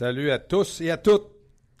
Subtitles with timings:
[0.00, 1.26] Salut à tous et à toutes.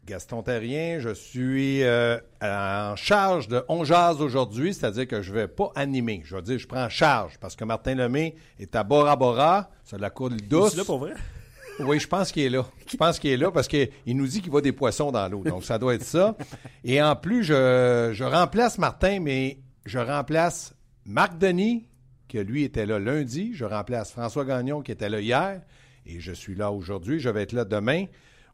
[0.04, 5.38] Gaston Terrien, je suis euh, en charge de On Jazz aujourd'hui, c'est-à-dire que je ne
[5.38, 6.20] vais pas animer.
[6.26, 9.96] Je vais dire, je prends charge parce que Martin Lemay est à Bora Bora, c'est
[9.96, 10.76] de la cour douce.
[10.76, 11.14] là pour vrai?
[11.78, 12.66] Oui, je pense qu'il est là.
[12.86, 15.42] Je pense qu'il est là parce qu'il nous dit qu'il voit des poissons dans l'eau.
[15.42, 16.36] Donc, ça doit être ça.
[16.84, 20.74] Et en plus, je, je remplace Martin, mais je remplace
[21.06, 21.88] Marc Denis,
[22.28, 23.52] qui lui était là lundi.
[23.54, 25.62] Je remplace François Gagnon, qui était là hier.
[26.06, 27.20] Et je suis là aujourd'hui.
[27.20, 28.06] Je vais être là demain.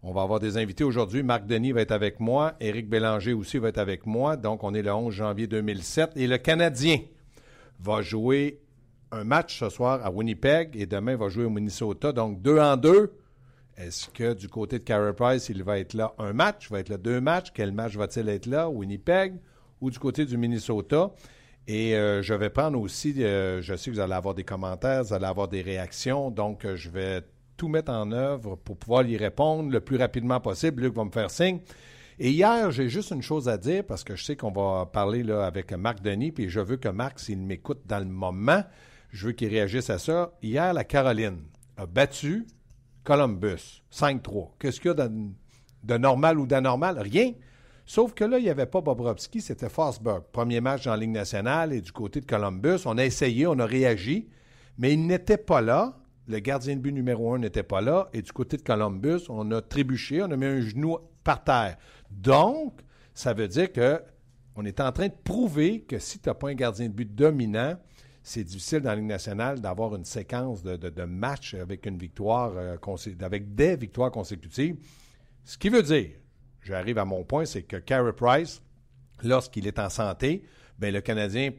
[0.02, 1.22] On va avoir des invités aujourd'hui.
[1.22, 2.54] Marc Denis va être avec moi.
[2.60, 4.36] Éric Bélanger aussi va être avec moi.
[4.36, 6.12] Donc, on est le 11 janvier 2007.
[6.16, 6.98] Et le Canadien
[7.80, 8.60] va jouer
[9.12, 12.12] un match ce soir à Winnipeg et demain va jouer au Minnesota.
[12.12, 13.12] Donc, deux en deux.
[13.76, 16.88] Est-ce que du côté de Carey Price, il va être là un match, va être
[16.88, 17.48] là deux matchs?
[17.54, 18.70] Quel match va-t-il être là?
[18.70, 19.34] Winnipeg
[19.80, 21.12] ou du côté du Minnesota?
[21.68, 25.02] Et euh, je vais prendre aussi, euh, je sais que vous allez avoir des commentaires,
[25.02, 27.22] vous allez avoir des réactions, donc euh, je vais
[27.56, 30.82] tout mettre en œuvre pour pouvoir y répondre le plus rapidement possible.
[30.82, 31.60] Luc va me faire signe.
[32.18, 35.22] Et hier, j'ai juste une chose à dire parce que je sais qu'on va parler
[35.22, 38.62] là, avec Marc Denis, puis je veux que Marc, s'il m'écoute dans le moment,
[39.10, 40.32] je veux qu'il réagisse à ça.
[40.42, 41.42] Hier, la Caroline
[41.76, 42.46] a battu
[43.04, 44.52] Columbus 5-3.
[44.58, 46.98] Qu'est-ce qu'il y a de, normal ou d'anormal?
[46.98, 47.32] Rien.
[47.84, 50.24] Sauf que là, il n'y avait pas Bobrovski, c'était Forsberg.
[50.32, 52.80] Premier match dans la Ligue nationale et du côté de Columbus.
[52.86, 54.28] On a essayé, on a réagi,
[54.78, 58.08] mais il n'était pas là le gardien de but numéro un n'était pas là.
[58.12, 61.76] Et du côté de Columbus, on a trébuché, on a mis un genou par terre.
[62.10, 62.80] Donc,
[63.14, 64.02] ça veut dire que
[64.56, 67.14] on est en train de prouver que si tu n'as pas un gardien de but
[67.14, 67.76] dominant,
[68.22, 72.76] c'est difficile dans la Ligue nationale d'avoir une séquence de, matchs avec une victoire, euh,
[73.20, 74.76] avec des victoires consécutives.
[75.44, 76.10] Ce qui veut dire,
[76.62, 78.62] j'arrive à mon point, c'est que Carey Price,
[79.22, 80.42] lorsqu'il est en santé,
[80.78, 81.50] bien, le Canadien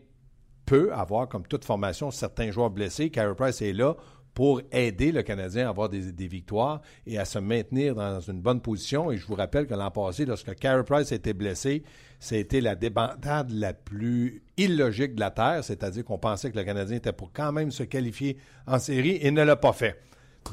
[0.65, 3.11] peut avoir, comme toute formation, certains joueurs blessés.
[3.11, 3.95] Carey Price est là
[4.37, 8.61] pour aider le Canadien à avoir des, victoires et à se maintenir dans une bonne
[8.61, 9.11] position.
[9.11, 11.81] Et je vous rappelle que l'an passé, lorsque Carey Price a été blessé,
[12.19, 16.97] c'était la débandade la plus illogique de la Terre, c'est-à-dire qu'on pensait que le Canadien
[16.97, 18.37] était pour quand même se qualifier
[18.67, 19.99] en série et ne l'a pas fait.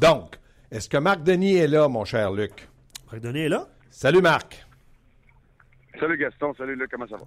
[0.01, 0.37] Donc,
[0.71, 2.67] est-ce que Marc Denis est là, mon cher Luc?
[3.13, 3.69] Marc Denis est là?
[3.91, 4.67] Salut Marc.
[6.01, 7.25] Salut Gaston, salut Luc, comment ça va?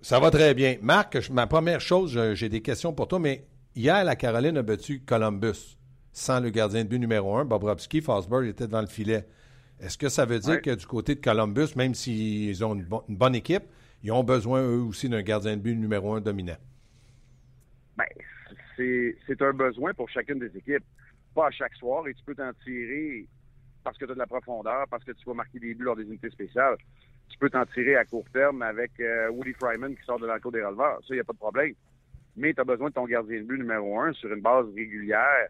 [0.00, 0.78] Ça va très bien.
[0.82, 3.44] Marc, ma première chose, j'ai des questions pour toi, mais
[3.74, 5.78] Hier, la Caroline a battu Columbus
[6.12, 7.46] sans le gardien de but numéro un.
[7.46, 9.24] Bobrovski, Fosberg était dans le filet.
[9.80, 13.34] Est-ce que ça veut dire que du côté de Columbus, même s'ils ont une, bonne
[13.34, 13.62] équipe,
[14.02, 16.58] ils ont besoin eux aussi d'un gardien de but numéro un dominant?
[17.96, 18.06] Bien,
[18.76, 20.84] c'est un besoin pour chacune des équipes.
[21.34, 23.26] Pas à chaque soir, et tu peux t'en tirer
[23.82, 25.96] parce que tu as de la profondeur, parce que tu vas marquer des buts lors
[25.96, 26.76] des unités spéciales.
[27.30, 30.52] Tu peux t'en tirer à court terme avec euh, Woody Fryman qui sort de l'encours
[30.52, 30.98] des releveurs.
[31.00, 31.74] Ça, il n'y a pas de problème
[32.36, 35.48] mais tu as besoin de ton gardien de but numéro un sur une base régulière,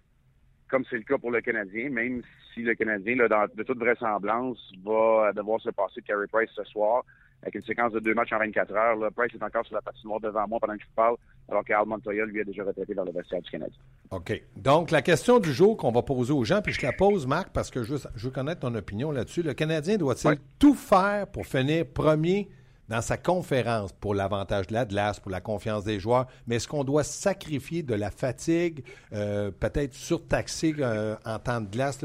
[0.69, 2.23] comme c'est le cas pour le Canadien, même
[2.53, 6.65] si le Canadien, là, de toute vraisemblance, va devoir se passer de Carey Price ce
[6.65, 7.05] soir
[7.43, 8.97] avec une séquence de deux matchs en 24 heures.
[8.97, 11.17] Là, Price est encore sur la patinoire devant moi pendant que je parle,
[11.49, 13.79] alors qu'Al Montoya, lui, a déjà retraité dans le vestiaire du Canadien.
[14.11, 14.43] OK.
[14.57, 17.51] Donc, la question du jour qu'on va poser aux gens, puis je la pose, Marc,
[17.53, 19.43] parce que je, veux connaître ton opinion là-dessus.
[19.43, 22.49] Le Canadien doit-il tout faire pour finir premier
[22.93, 26.69] dans sa conférence pour l'avantage de la glace, pour la confiance des joueurs, mais est-ce
[26.69, 32.05] qu'on doit sacrifier de la fatigue, euh, peut-être surtaxer euh, en temps de glace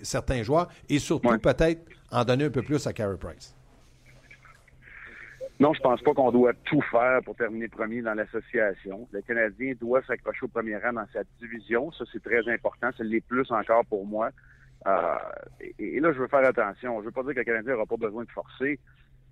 [0.00, 3.54] certains joueurs, et surtout peut-être en donner un peu plus à Carey Price?
[5.60, 9.06] Non, je pense pas qu'on doit tout faire pour terminer premier dans l'association.
[9.12, 11.92] Le Canadien doit s'accrocher au premier rang dans sa division.
[11.92, 12.88] Ça, c'est très important.
[12.96, 14.30] C'est les plus encore pour moi.
[14.86, 15.16] Euh,
[15.78, 17.00] et, là, je veux faire attention.
[17.00, 18.78] Je veux pas dire que le Canadien n'aura pas besoin de forcer.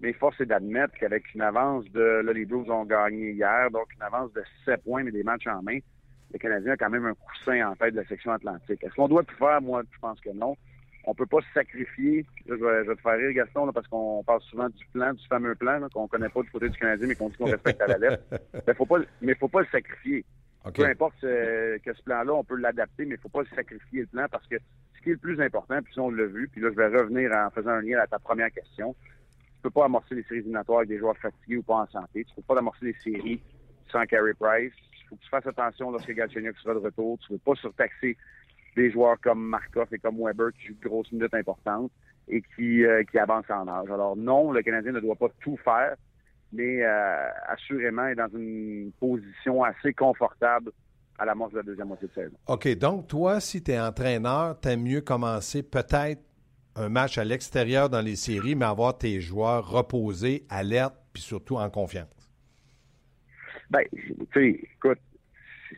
[0.00, 2.22] Mais force est d'admettre qu'avec une avance de.
[2.24, 5.46] Là, les Blues ont gagné hier, donc une avance de 7 points, mais des matchs
[5.46, 5.78] en main.
[6.32, 8.82] Le Canadien a quand même un coussin en tête de la section atlantique.
[8.82, 9.62] Est-ce qu'on doit tout faire?
[9.62, 10.56] Moi, je pense que non.
[11.06, 12.24] On peut pas se sacrifier.
[12.46, 15.86] je, vais, te faire rire, Gaston, parce qu'on parle souvent du plan, du fameux plan,
[15.92, 18.22] qu'on connaît pas du côté du Canadien, mais qu'on dit qu'on respecte à la lettre.
[18.66, 20.24] Mais faut pas, mais faut pas le sacrifier.
[20.72, 24.06] Peu importe euh, que ce plan-là, on peut l'adapter, mais il faut pas sacrifier le
[24.06, 24.56] plan parce que
[24.96, 27.30] ce qui est le plus important, puis on l'a vu, puis là, je vais revenir
[27.32, 28.96] en faisant un lien à ta première question,
[29.64, 32.24] peux pas amorcer les séries éliminatoires avec des joueurs fatigués ou pas en santé.
[32.24, 33.40] Tu peux pas amorcer les séries
[33.90, 34.72] sans Carey Price.
[34.92, 37.18] Il faut que tu fasses attention lorsque Galchenyuk sera de retour.
[37.20, 38.16] Tu ne veux pas surtaxer
[38.76, 41.90] des joueurs comme Markov et comme Weber qui jouent de grosses minutes importantes
[42.28, 43.90] et qui, euh, qui avancent en âge.
[43.90, 45.94] Alors non, le Canadien ne doit pas tout faire,
[46.52, 50.72] mais euh, assurément est dans une position assez confortable
[51.18, 52.36] à l'amorce de la deuxième moitié de saison.
[52.48, 56.20] OK, donc toi, si tu es entraîneur, tu mieux commencer peut-être
[56.76, 61.56] un match à l'extérieur dans les séries, mais avoir tes joueurs reposés, alertes, puis surtout
[61.56, 62.08] en confiance?
[63.70, 64.98] Ben, tu sais, écoute,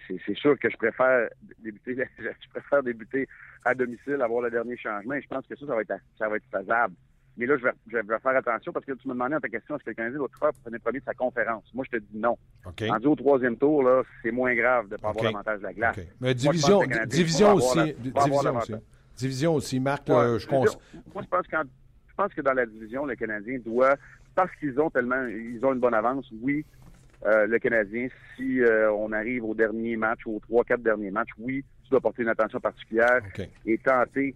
[0.09, 1.29] c'est sûr que je préfère
[1.59, 3.29] débuter, je préfère débuter
[3.65, 5.15] à domicile, avoir le dernier changement.
[5.15, 6.95] Et je pense que ça, ça va être, ça va être faisable.
[7.37, 9.49] Mais là, je vais, je vais faire attention parce que tu me demandais en ta
[9.49, 11.65] question, est-ce que le Canadien doit faire pour premier de sa conférence?
[11.75, 12.39] Moi, je te dis non.
[12.65, 12.89] Okay.
[12.89, 15.73] Rendu au troisième tour, là, c'est moins grave de ne pas avoir l'avantage de la
[15.75, 16.01] glace.
[16.21, 17.95] Mais division, division aussi.
[17.99, 18.73] division aussi.
[19.17, 19.81] Division aussi.
[19.81, 20.79] Marc, je pense.
[21.15, 21.63] Moi, je pense, quand,
[22.09, 23.97] je pense que dans la division, le Canadien doit,
[24.35, 26.65] parce qu'ils ont tellement, ils ont une bonne avance, oui,
[27.25, 31.31] euh, le Canadien, si euh, on arrive au dernier match, aux trois, quatre derniers matchs,
[31.39, 33.21] oui, tu dois porter une attention particulière
[33.65, 34.35] et tenter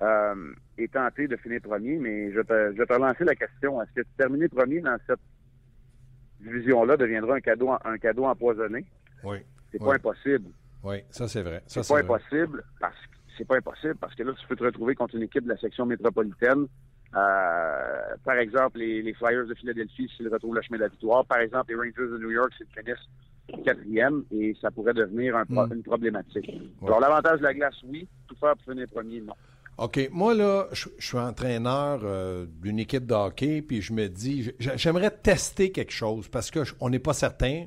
[0.00, 1.96] euh, et tenter de finir premier.
[1.96, 3.82] Mais je te, je te relancer la question.
[3.82, 5.20] Est-ce que terminer premier dans cette
[6.40, 8.86] division-là deviendra un cadeau, un cadeau empoisonné?
[9.24, 9.38] Oui.
[9.72, 10.50] C'est pas impossible.
[10.82, 11.62] Oui, ça c'est vrai.
[11.66, 14.94] C'est pas impossible parce que c'est pas impossible parce que là, tu peux te retrouver
[14.94, 16.66] contre une équipe de la section métropolitaine
[17.16, 21.24] euh, par exemple, les, Flyers de Philadelphie s'ils retrouvent le chemin de la victoire.
[21.24, 25.44] Par exemple, les Rangers de New York s'ils finissent quatrième et ça pourrait devenir un
[25.48, 25.72] hmm.
[25.72, 26.48] une problématique.
[26.82, 28.06] Alors, l'avantage de la glace, oui.
[28.28, 29.34] Tout faire pour finir premier, non.
[29.78, 30.08] OK.
[30.12, 35.10] Moi, là, je, suis entraîneur euh, d'une équipe de hockey, puis je me dis, j'aimerais
[35.10, 37.66] tester quelque chose parce qu'on n'est pas certain.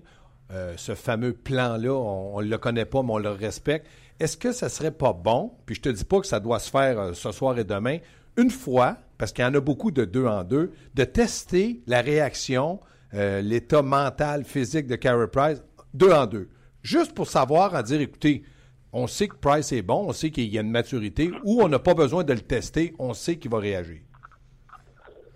[0.52, 3.88] Euh, ce fameux plan-là, on ne le connaît pas, mais on le respecte.
[4.20, 6.70] Est-ce que ça serait pas bon, puis je te dis pas que ça doit se
[6.70, 7.98] faire ce soir et demain,
[8.38, 12.02] une fois, parce qu'il y en a beaucoup de deux en deux, de tester la
[12.02, 12.80] réaction,
[13.14, 15.62] euh, l'état mental, physique de Carey Price,
[15.94, 16.50] deux en deux.
[16.82, 18.44] Juste pour savoir, en dire, écoutez,
[18.92, 21.68] on sait que Price est bon, on sait qu'il y a une maturité, ou on
[21.68, 24.02] n'a pas besoin de le tester, on sait qu'il va réagir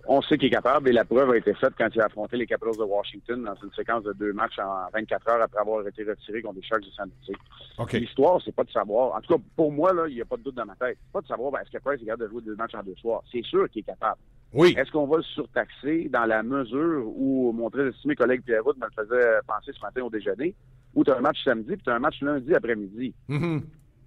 [0.08, 2.38] on sait qu'il est capable et la preuve a été faite quand il a affronté
[2.38, 5.86] les Capitals de Washington dans une séquence de deux matchs en 24 heures après avoir
[5.86, 7.92] été retiré contre les Sharks de San Jose.
[7.92, 9.14] L'histoire, c'est pas de savoir.
[9.14, 10.96] En tout cas, pour moi, là, il n'y a pas de doute dans ma tête.
[11.04, 12.82] C'est pas de savoir ben, est-ce que Price est capable de jouer deux matchs en
[12.82, 13.22] deux soirs?
[13.30, 14.18] C'est sûr qu'il est capable.
[14.54, 14.74] Oui.
[14.78, 18.86] Est-ce qu'on va le surtaxer dans la mesure où mon très estimé collègue Pierre me
[18.86, 20.54] le faisait penser ce matin au déjeuner,
[20.94, 23.14] où tu as un match samedi puis tu as un match lundi après-midi?
[23.28, 23.62] Mm-hmm.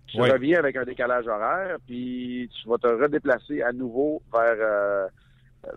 [0.07, 5.07] Tu reviens avec un décalage horaire, puis tu vas te redéplacer à nouveau vers euh,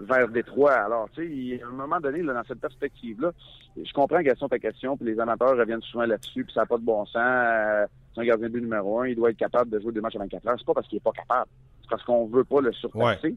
[0.01, 0.73] vers Détroit.
[0.73, 3.33] Alors, tu sais, à un moment donné, là, dans cette perspective-là,
[3.77, 6.67] je comprends quelles sont ta question, puis les amateurs reviennent souvent là-dessus, puis ça n'a
[6.67, 7.17] pas de bon sens.
[7.17, 10.01] Euh, c'est un gardien de but numéro un, il doit être capable de jouer deux
[10.01, 10.55] matchs à 24 heures.
[10.59, 11.51] C'est pas parce qu'il est pas capable,
[11.83, 13.35] c'est parce qu'on veut pas le surpasser.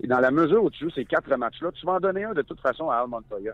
[0.00, 2.32] Et dans la mesure où tu joues ces quatre matchs-là, tu vas en donner un
[2.32, 3.52] de toute façon à Al Montoya.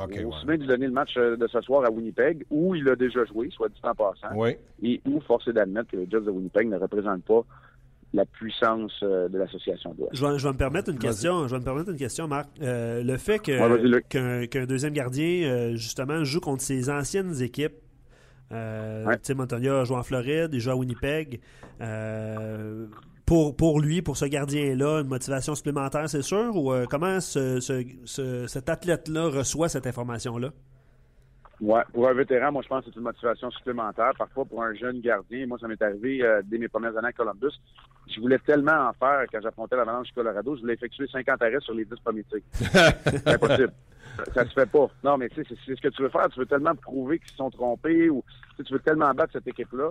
[0.00, 2.88] Okay, aussi bien de donner le match euh, de ce soir à Winnipeg, où il
[2.88, 4.44] a déjà joué, soit dit en passant,
[4.80, 7.44] et où, force est d'admettre que les Jets de Winnipeg ne représentent pas
[8.14, 11.46] la puissance euh, de l'association Je vais, je vais me permettre une question.
[11.46, 12.48] Je vais me permettre une question, Marc.
[12.62, 17.76] Euh, le fait qu'un deuxième gardien euh, justement joue contre ses anciennes équipes.
[18.50, 19.34] Euh, ouais.
[19.34, 21.40] Montoya joue en Floride, il joue à Winnipeg.
[23.26, 26.56] pour, pour lui, pour ce gardien-là, une motivation supplémentaire, c'est sûr?
[26.56, 30.52] Ou comment ce, ce, cet athlète-là reçoit cette information-là?
[31.60, 34.12] Ouais, pour un vétéran, moi, je pense que c'est une motivation supplémentaire.
[34.16, 37.12] Parfois, pour un jeune gardien, moi, ça m'est arrivé euh, dès mes premières années à
[37.12, 37.52] Columbus.
[38.06, 40.54] Je voulais tellement en faire quand j'affrontais l'Avalanche du Colorado.
[40.54, 42.40] Je voulais effectuer 50 arrêts sur les 10 premiers tirs.
[42.52, 43.72] c'est impossible.
[44.34, 44.88] Ça, se fait pas.
[45.04, 46.28] Non, mais tu sais, c'est ce que tu veux faire.
[46.28, 48.24] Tu veux tellement prouver qu'ils se sont trompés ou
[48.64, 49.90] tu veux tellement battre cette équipe-là.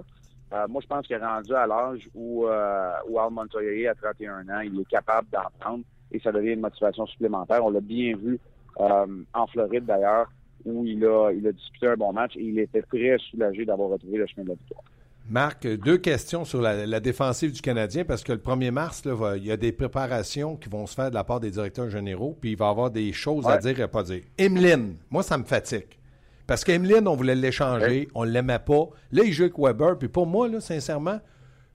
[0.54, 3.96] Euh, moi, je pense qu'il est rendu à l'âge où, euh, où Al Montoya, à
[3.96, 7.64] 31 ans, il est capable d'en prendre et ça devient une motivation supplémentaire.
[7.64, 8.40] On l'a bien vu
[8.80, 10.28] euh, en Floride, d'ailleurs
[10.66, 13.90] où il a, il a disputé un bon match et il était très soulagé d'avoir
[13.90, 14.84] retrouvé le chemin de la victoire.
[15.30, 19.46] Marc, deux questions sur la, défensive du Canadien, parce que le 1er mars, là, il
[19.46, 22.52] y a des préparations qui vont se faire de la part des directeurs généraux, puis
[22.52, 24.22] il va y avoir des choses à dire et à pas dire.
[24.38, 25.98] Emeline, moi, ça me fatigue.
[26.46, 28.90] Parce qu'Emeline, on voulait l'échanger, on ne l'aimait pas.
[29.12, 31.20] Là, il joue avec Weber, puis pour moi, là, sincèrement,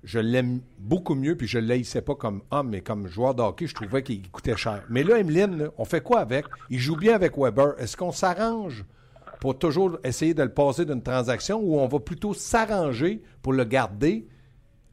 [0.02, 3.42] je l'aime beaucoup mieux, puis je ne l'haïssais pas comme homme, mais comme joueur de
[3.42, 4.82] hockey, je trouvais qu'il coûtait cher.
[4.88, 6.47] Mais là, Emeline, on fait quoi avec?
[6.71, 7.75] Il joue bien avec Weber.
[7.78, 8.85] Est-ce qu'on s'arrange
[9.40, 13.64] pour toujours essayer de le passer d'une transaction ou on va plutôt s'arranger pour le
[13.64, 14.26] garder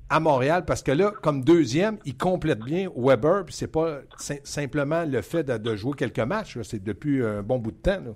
[0.10, 0.64] à Montréal?
[0.66, 4.02] Parce que là, comme deuxième, il complète bien Weber, puis c'est pas
[4.44, 8.16] simplement le fait de, jouer quelques matchs, c'est depuis un bon bout de temps.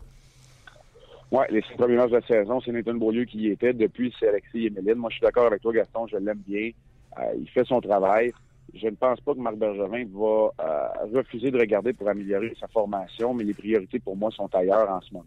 [1.33, 3.73] Oui, les six premiers matchs de la saison, c'est Nathan Beaulieu qui y était.
[3.73, 4.99] Depuis, c'est Alexis Emeline.
[4.99, 6.69] Moi, je suis d'accord avec toi, Gaston, je l'aime bien.
[7.17, 8.31] Euh, il fait son travail.
[8.71, 12.67] je ne pense pas que Marc Bergevin va euh, refuser de regarder pour améliorer sa
[12.67, 15.25] formation, mais les priorités pour moi sont ailleurs en ce moment.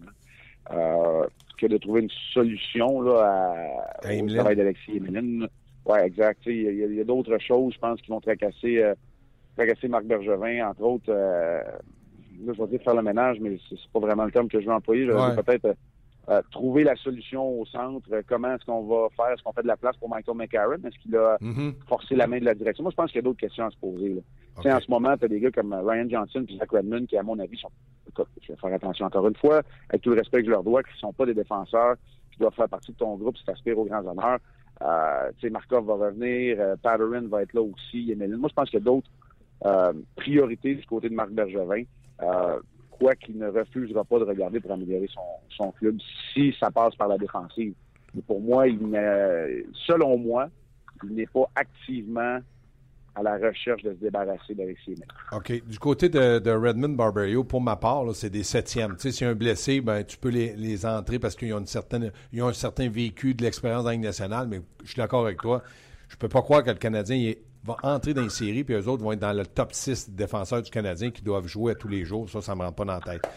[0.71, 1.27] Euh,
[1.59, 3.59] que de trouver une solution là,
[4.05, 5.49] à, au travail d'Alexis Emeline.
[5.87, 6.41] Oui, exact.
[6.47, 8.95] Il y a, d'autres choses, je pense, qui vont tracasser, euh,
[9.57, 11.11] tracasser Marc Bergevin, entre autres.
[11.11, 11.65] Là,
[12.39, 14.73] je vais dire faire le ménage, mais c'est pas vraiment le terme que je veux
[14.73, 15.07] employer.
[15.07, 15.77] Je vais peut-être
[16.29, 18.09] euh, trouver la solution au centre.
[18.13, 19.33] Euh, comment est-ce qu'on va faire?
[19.33, 20.83] Est-ce qu'on fait de la place pour Michael McCarron?
[20.85, 21.75] Est-ce qu'il a mm-hmm.
[21.89, 22.83] forcé la main de la direction?
[22.83, 24.15] Moi, je pense qu'il y a d'autres questions à se poser.
[24.15, 24.77] Là.
[24.77, 27.23] En ce moment, tu as des gars comme Ryan Johnson et Zach Redmond qui, à
[27.23, 27.71] mon avis, sont.
[28.43, 30.83] je vais faire attention encore une fois, avec tout le respect que je leur dois,
[30.83, 31.95] qui ne sont pas des défenseurs,
[32.33, 34.39] qui doivent faire partie de ton groupe si tu aspires aux grands honneurs.
[34.83, 38.71] Euh, tu sais, Markov va revenir, euh, Patterson va être là aussi, Moi, je pense
[38.71, 39.11] qu'il y a d'autres
[39.65, 41.85] euh, priorités du côté de Marc Bergevin.
[42.99, 45.09] Quoi qu'il ne refusera pas de regarder pour améliorer
[45.51, 45.99] son, club
[46.33, 47.75] si ça passe par la défensive.
[48.15, 48.67] Mais pour moi,
[49.87, 50.49] selon moi,
[51.05, 52.41] il n'est pas activement
[53.17, 54.95] à la recherche de se débarrasser d'Alexis
[55.33, 55.65] OK.
[55.67, 58.97] Du côté de, Redmond Barbario, pour ma part, c'est des septièmes.
[58.97, 62.53] Tu sais, si un blessé, ben, tu peux les, entrer parce qu'ils ont ont un
[62.53, 65.63] certain vécu de l'expérience dans la nationale, mais je suis d'accord avec toi.
[66.09, 68.89] Je peux pas croire que le Canadien est va entrer dans une série, puis eux
[68.89, 71.89] autres vont être dans le top 6 défenseurs du Canadien qui doivent jouer à tous
[71.89, 72.29] les jours.
[72.29, 73.29] Ça, ça me rentre pas dans la tête.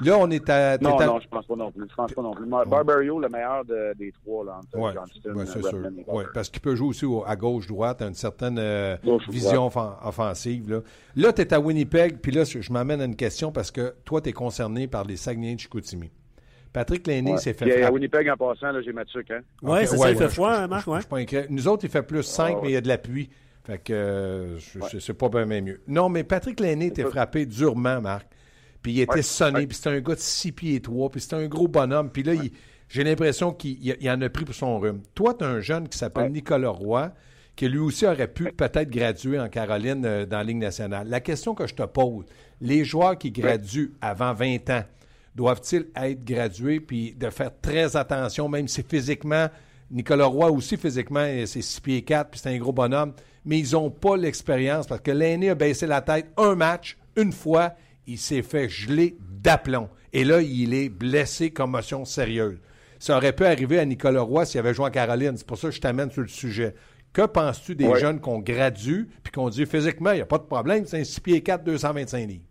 [0.00, 0.78] Là, on est à.
[0.78, 1.86] Non, non, je pense pas non plus.
[1.88, 2.46] Je pense pas non plus.
[2.46, 5.78] Barbario, le meilleur des trois, là, entre ouais, ouais, c'est sûr.
[6.06, 8.96] Oui, parce qu'il peut jouer aussi à gauche-droite, une certaine euh,
[9.28, 10.70] vision offensive.
[10.70, 10.80] Là,
[11.16, 14.20] là tu es à Winnipeg, puis là, je m'amène à une question parce que toi,
[14.20, 16.10] tu es concerné par les Saguenay de Chicoutimi.
[16.72, 17.84] Patrick Lainé s'est fait frapper.
[17.84, 19.24] À Winnipeg, en passant, j'ai Mathieu.
[19.30, 19.40] Hein?
[19.62, 20.86] Oui, c'est ça, il fait froid, hein, Marc.
[20.86, 21.00] Ouais.
[21.50, 23.30] Nous autres, il fait plus 5, ah, mais il y a de la pluie.
[23.68, 24.58] Fait que euh,
[24.98, 25.82] c'est pas bien mieux.
[25.86, 28.26] Non, mais Patrick Lainé était frappé durement, Marc.
[28.80, 31.48] Puis il était sonné, puis c'était un gars de 6 pieds 3, puis c'était un
[31.48, 32.10] gros bonhomme.
[32.10, 32.32] Puis là,
[32.88, 35.02] j'ai l'impression qu'il en a pris pour son rhume.
[35.14, 37.12] Toi, tu as un jeune qui s'appelle Nicolas Roy,
[37.56, 41.06] qui lui aussi aurait pu peut-être graduer en Caroline euh, dans la Ligue nationale.
[41.06, 42.24] La question que je te pose,
[42.62, 44.84] les joueurs qui graduent avant 20 ans,
[45.34, 49.48] doivent-ils être gradués puis de faire très attention, même si physiquement,
[49.90, 53.12] Nicolas Roy aussi physiquement, c'est 6 pieds 4, puis c'est un gros bonhomme
[53.48, 57.32] mais ils n'ont pas l'expérience parce que l'aîné a baissé la tête un match, une
[57.32, 57.72] fois,
[58.06, 59.88] il s'est fait geler d'aplomb.
[60.12, 62.58] Et là, il est blessé, commotion sérieuse.
[62.98, 65.38] Ça aurait pu arriver à Nicolas Roy s'il avait joué en Caroline.
[65.38, 66.74] C'est pour ça que je t'amène sur le sujet.
[67.14, 70.42] Que penses-tu des jeunes qu'on gradue puis qu'on dit physiquement, il n'y a pas de
[70.42, 72.42] problème, c'est un 6 pieds 4, 225 livres?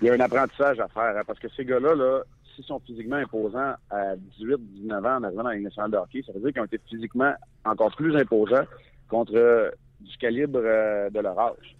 [0.00, 2.80] Il y a un apprentissage à faire hein, parce que ces gars-là, là, s'ils sont
[2.80, 6.40] physiquement imposants à 18, 19 ans en arrivant dans la nationale de hockey, ça veut
[6.40, 7.32] dire qu'ils ont été physiquement
[7.64, 8.64] encore plus imposants
[9.08, 11.76] contre euh, du calibre euh, de leur âge.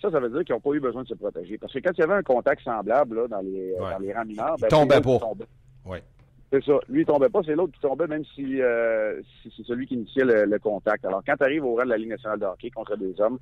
[0.00, 1.58] Ça, ça veut dire qu'ils n'ont pas eu besoin de se protéger.
[1.58, 4.12] Parce que quand il y avait un contact semblable là, dans, les, euh, dans les
[4.12, 5.18] rangs mineurs, ben, tombait pas.
[5.86, 5.98] Oui.
[6.52, 6.74] C'est ça.
[6.88, 8.60] Lui, il tombait pas, c'est l'autre qui tombait, même si,
[9.42, 11.04] si c'est celui qui initiait le, contact.
[11.04, 13.38] Alors, quand tu arrives au rang de la Ligue nationale de hockey contre des hommes,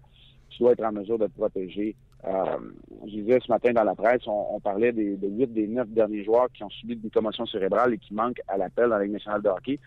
[0.49, 1.95] tu dois être en mesure de te protéger.
[2.25, 6.25] je disais ce matin dans la presse, on, parlait des, de 8 des 9 derniers
[6.25, 9.13] joueurs qui ont subi une commotion cérébrale et qui manquent à l'appel dans la Ligue
[9.13, 9.79] nationale de hockey.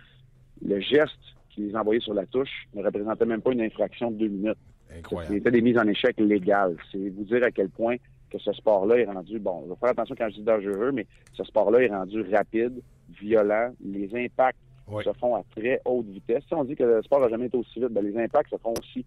[0.63, 4.17] Le geste qui les envoyait sur la touche ne représentait même pas une infraction de
[4.17, 4.57] deux minutes.
[4.95, 5.35] Incroyable.
[5.35, 6.77] C'était des mises en échec légales.
[6.91, 7.95] C'est vous dire à quel point
[8.29, 11.07] que ce sport-là est rendu, bon, je vais faire attention quand je dis dangereux, mais
[11.33, 12.81] ce sport-là est rendu rapide,
[13.19, 13.71] violent.
[13.83, 14.59] Les impacts
[15.03, 16.43] se font à très haute vitesse.
[16.47, 18.57] Si on dit que le sport n'a jamais été aussi vite, ben, les impacts se
[18.57, 19.03] font aussi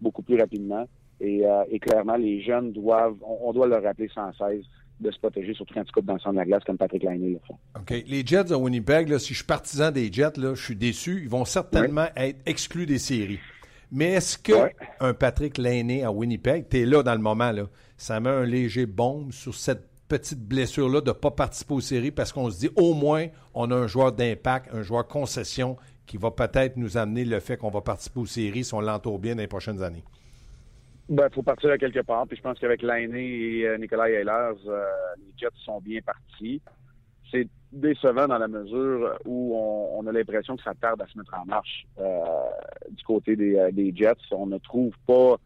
[0.00, 0.86] beaucoup plus rapidement.
[1.20, 4.66] Et, euh, clairement, les jeunes doivent, on, doit leur rappeler sans cesse
[5.04, 7.02] de se protéger, surtout quand tu coupes dans le centre de la glace comme Patrick
[7.02, 7.54] Lainé le fait.
[7.80, 8.04] OK.
[8.06, 11.20] Les Jets de Winnipeg, là, si je suis partisan des Jets, là, je suis déçu.
[11.22, 13.40] Ils vont certainement être exclus des séries.
[13.92, 14.52] Mais est-ce que
[14.98, 18.44] un Patrick Lainé à Winnipeg, tu es là dans le moment, là, ça met un
[18.44, 22.58] léger bombe sur cette petite blessure-là de ne pas participer aux séries parce qu'on se
[22.58, 26.96] dit au moins on a un joueur d'impact, un joueur concession qui va peut-être nous
[26.96, 29.82] amener le fait qu'on va participer aux séries si on l'entoure bien dans les prochaines
[29.82, 30.04] années?
[31.08, 32.26] Ben, faut partir à quelque part.
[32.26, 34.84] Puis je pense qu'avec Lainé et euh, Nicolas Ehlers, euh,
[35.18, 36.62] les Jets sont bien partis.
[37.30, 41.34] C'est décevant dans la mesure où on, a l'impression que ça tarde à se mettre
[41.34, 42.20] en marche euh,
[42.90, 44.14] du côté des, Jets.
[44.30, 45.36] On ne trouve pas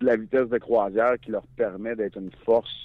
[0.00, 2.82] la vitesse de croisière qui leur permet d'être une force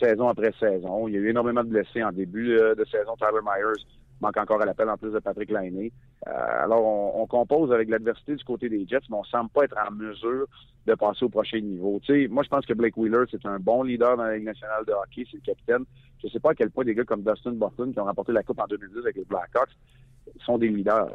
[0.00, 1.06] saison après saison.
[1.08, 3.14] Il y a eu énormément de blessés en début de saison.
[3.16, 3.84] Tyler Myers
[4.20, 5.92] manque encore à l'appel en plus de Patrick Lainé.
[6.26, 9.76] Euh, alors, on, compose avec l'adversité du côté des Jets, mais on semble pas être
[9.78, 10.46] en mesure
[10.86, 12.00] de passer au prochain niveau.
[12.02, 14.84] Tu moi, je pense que Blake Wheeler, c'est un bon leader dans la Ligue nationale
[14.86, 15.84] de hockey, c'est le capitaine.
[16.22, 18.42] Je sais pas à quel point des gars comme Dustin Bufflin, qui ont remporté la
[18.42, 19.76] Coupe en 2010 avec les Blackhawks,
[20.44, 21.10] sont des leaders.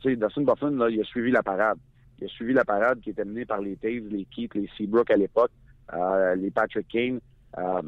[0.00, 1.78] Tu Dustin Bufflin, là, il a suivi la parade.
[2.20, 5.10] Il a suivi la parade qui était menée par les Taves, les Keith, les Seabrook
[5.10, 5.50] à l'époque,
[5.92, 7.20] euh, les Patrick Kane.
[7.58, 7.82] Euh,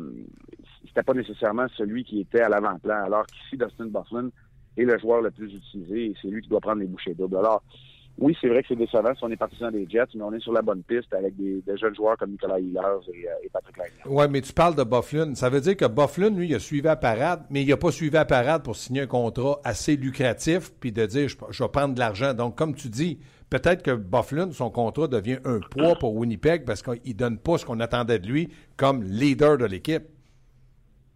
[0.86, 3.04] c'était pas nécessairement celui qui était à l'avant-plan.
[3.04, 4.30] Alors qu'ici, Dustin Bufflin,
[4.76, 7.36] est le joueur le plus utilisé et c'est lui qui doit prendre les bouchées doubles.
[7.36, 7.62] Alors,
[8.18, 10.40] oui, c'est vrai que c'est décevant si on est partisan des Jets, mais on est
[10.40, 12.80] sur la bonne piste avec des, jeunes joueurs comme Nicolas Hillers
[13.12, 13.90] et, euh, Patrick Lagnan.
[14.06, 15.34] Oui, mais tu parles de Bufflin.
[15.34, 17.90] Ça veut dire que Bufflin, lui, il a suivi à parade, mais il n'a pas
[17.90, 21.68] suivi à parade pour signer un contrat assez lucratif puis de dire je, je vais
[21.68, 22.32] prendre de l'argent.
[22.32, 23.18] Donc, comme tu dis,
[23.50, 27.58] peut-être que Bufflin, son contrat devient un poids pour Winnipeg parce qu'il ne donne pas
[27.58, 30.04] ce qu'on attendait de lui comme leader de l'équipe.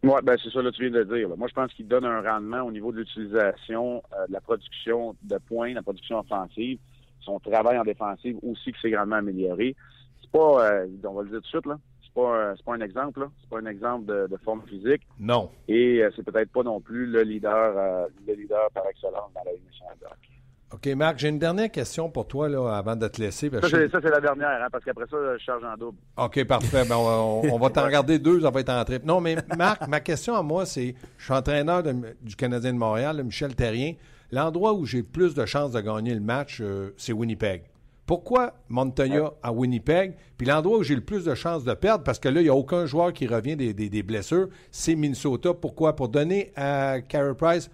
[0.03, 1.29] Oui, ben c'est ça, là, tu viens de dire.
[1.37, 5.15] Moi, je pense qu'il donne un rendement au niveau de l'utilisation euh, de la production
[5.23, 6.79] de points, de la production offensive.
[7.21, 9.77] Son travail en défensive aussi qui s'est grandement amélioré.
[10.23, 12.75] C'est pas, euh, on va le dire tout de suite, là, c'est pas, euh, pas
[12.75, 13.31] un exemple, là.
[13.43, 15.03] C'est pas un exemple de, forme physique.
[15.19, 15.51] Non.
[15.69, 19.67] Et c'est peut-être pas non plus le leader, le leader par excellence dans la Ligue
[19.67, 19.97] nationale
[20.73, 23.51] OK, Marc, j'ai une dernière question pour toi là, avant de te laisser.
[23.51, 25.99] ça, c'est la dernière, hein, parce qu'après ça, je charge en double.
[26.17, 26.85] OK, parfait.
[26.89, 29.05] Ben, on, va t'en regarder deux, ça va être en trip.
[29.05, 33.21] Non, mais Marc, ma question à moi, c'est je suis entraîneur du Canadien de Montréal,
[33.25, 33.95] Michel Terrien.
[34.31, 37.65] L'endroit où j'ai plus de chances de gagner le match, euh, c'est Winnipeg.
[38.07, 40.15] Pourquoi Montoya à Winnipeg?
[40.37, 42.51] Puis l'endroit où j'ai le plus de chances de perdre, parce que là, il n'y
[42.51, 45.53] a aucun joueur qui revient des, des blessures, c'est Minnesota.
[45.53, 45.97] Pourquoi?
[45.97, 47.71] Pour donner à Carey Price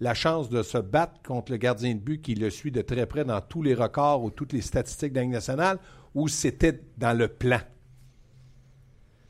[0.00, 3.06] la chance de se battre contre le gardien de but qui le suit de très
[3.06, 5.78] près dans tous les records ou toutes les statistiques de nationale
[6.14, 7.60] ou c'était dans le plan?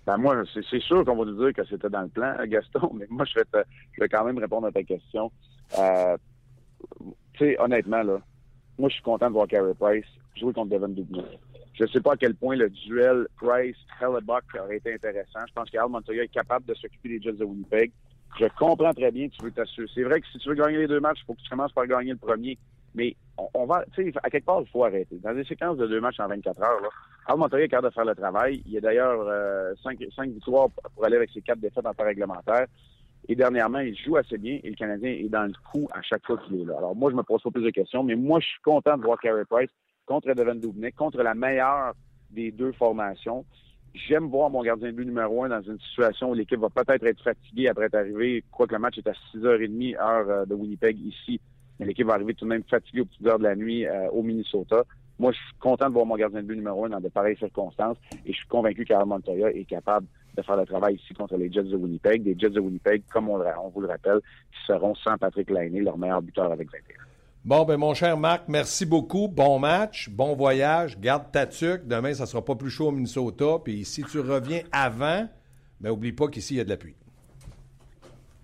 [0.06, 3.06] Ben moi, c'est sûr qu'on va nous dire que c'était dans le plan, Gaston, mais
[3.10, 3.64] moi, je vais,
[3.98, 5.32] vais quand même répondre à ta question.
[5.78, 6.16] Euh,
[7.32, 8.20] tu sais, honnêtement, là,
[8.78, 10.06] moi, je suis content de voir Carey Price
[10.36, 11.24] jouer contre Devin Dubny.
[11.74, 15.40] Je ne sais pas à quel point le duel Price-Hellebuck aurait été intéressant.
[15.46, 17.90] Je pense qu'Al Montoya est capable de s'occuper des Jets de Winnipeg.
[18.38, 19.88] Je comprends très bien que tu veux t'assurer.
[19.94, 21.72] C'est vrai que si tu veux gagner les deux matchs, il faut que tu commences
[21.72, 22.58] par gagner le premier.
[22.94, 23.14] Mais
[23.54, 25.18] on, va, tu sais, à quelque part, il faut arrêter.
[25.22, 26.88] Dans des séquences de deux matchs en 24 heures, là,
[27.26, 28.62] Al Montoya est capable de faire le travail.
[28.66, 32.04] Il y a d'ailleurs euh, cinq, victoires pour aller avec ses quatre défaites en temps
[32.04, 32.66] réglementaire.
[33.28, 36.24] Et dernièrement, il joue assez bien et le Canadien est dans le coup à chaque
[36.24, 36.74] fois qu'il est là.
[36.78, 39.02] Alors moi, je me pose pas plus de questions, mais moi, je suis content de
[39.02, 39.70] voir Carey Price
[40.06, 41.94] contre Devin Dubnik, contre la meilleure
[42.30, 43.44] des deux formations.
[43.96, 47.02] J'aime voir mon gardien de but numéro un dans une situation où l'équipe va peut-être
[47.06, 50.98] être fatiguée après être arrivée, quoique le match est à 6h30 heure euh, de Winnipeg
[51.00, 51.40] ici,
[51.78, 54.10] mais l'équipe va arriver tout de même fatiguée aux petites heures de la nuit euh,
[54.10, 54.84] au Minnesota.
[55.18, 57.38] Moi, je suis content de voir mon gardien de but numéro un dans de pareilles
[57.38, 60.06] circonstances et je suis convaincu qu'Aaron Montoya est capable
[60.36, 62.22] de faire le travail ici contre les Jets de Winnipeg.
[62.22, 63.38] Des Jets de Winnipeg, comme on,
[63.70, 64.20] vous le rappelle,
[64.52, 67.15] qui seront sans Patrick Lainé, leur meilleur buteur avec 21.
[67.46, 69.28] Bon, ben mon cher Marc, merci beaucoup.
[69.28, 70.98] Bon match, bon voyage.
[70.98, 71.86] Garde ta tuque.
[71.86, 73.60] Demain, ça sera pas plus chaud au Minnesota.
[73.62, 75.28] Puis si tu reviens avant,
[75.80, 76.96] ben oublie pas qu'ici, il y a de la pluie.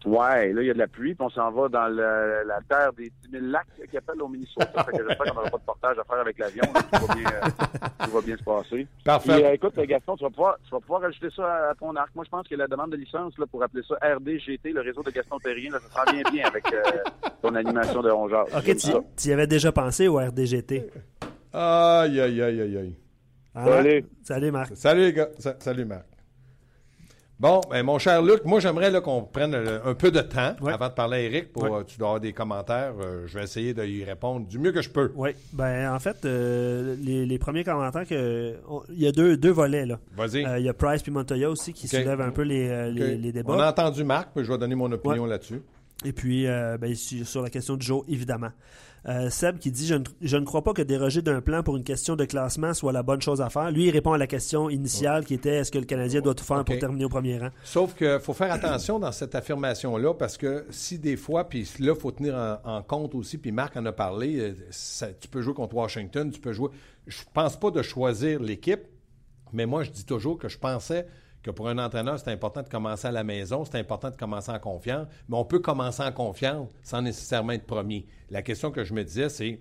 [0.05, 2.93] Ouais, là, il y a de la pluie, puis on s'en va dans la terre
[2.95, 4.85] des 10 000 lacs qui appelle au Minnesota.
[4.85, 6.63] fait que j'espère qu'on n'aura pas de portage à faire avec l'avion.
[6.65, 8.87] Tout, va bien, euh, va bien se passer.
[9.05, 9.45] Parfait.
[9.45, 12.15] Euh, écoute, Gaston, tu vas, pouvoir, tu vas pouvoir ajouter ça à ton arc.
[12.15, 15.03] Moi, je pense que la demande de licence là, pour appeler ça RDGT, le réseau
[15.03, 16.81] de Gaston Terrien, ça sera bien bien avec euh,
[17.41, 18.47] ton animation de rongeur.
[18.57, 18.77] OK,
[19.17, 20.91] tu y avais déjà pensé au RDGT?
[21.53, 22.97] Aïe, aïe, aïe, aïe, aïe.
[23.55, 24.05] Ah, salut.
[24.23, 24.77] Salut, Marc.
[24.77, 25.29] Salut, les gars.
[25.59, 26.07] Salut, Marc.
[27.43, 30.95] Bon, ben, mon cher Luc, moi j'aimerais qu'on prenne un peu de temps avant de
[30.95, 32.95] parler à Eric pour euh, tu dois avoir des commentaires.
[33.03, 35.11] Euh, je vais essayer de y répondre du mieux que je peux.
[35.17, 38.55] Oui, ben en fait, euh, les, premiers commentaires que
[38.91, 39.99] il y a deux, deux volets là.
[40.17, 40.45] Vas-y.
[40.61, 43.55] Il y a Price puis Montoya aussi qui soulèvent un peu les, les, débats.
[43.55, 45.63] On a entendu Marc, mais je vais donner mon opinion là-dessus.
[46.05, 48.51] Et puis, ben, sur la question du jour, évidemment.
[49.09, 51.77] Euh, Seb qui dit je ne, je ne, crois pas que déroger d'un plan pour
[51.77, 53.71] une question de classement soit la bonne chose à faire.
[53.71, 56.45] Lui, il répond à la question initiale qui était est-ce que le Canadien doit tout
[56.45, 57.51] faire pour terminer au premier rang?
[57.65, 61.95] Sauf qu'il faut faire attention dans cette affirmation-là parce que si des fois, puis là,
[61.97, 65.55] il faut tenir en, compte aussi, puis Marc en a parlé, euh, tu peux jouer
[65.55, 66.71] contre Washington, tu peux jouer.
[67.07, 68.83] Je pense pas de choisir l'équipe,
[69.53, 71.07] mais moi, je dis toujours que je pensais
[71.43, 74.51] que pour un entraîneur, c'est important de commencer à la maison, c'est important de commencer
[74.51, 78.07] en confiance, mais on peut commencer en confiance sans nécessairement être premier.
[78.31, 79.61] La question que je me disais, c'est,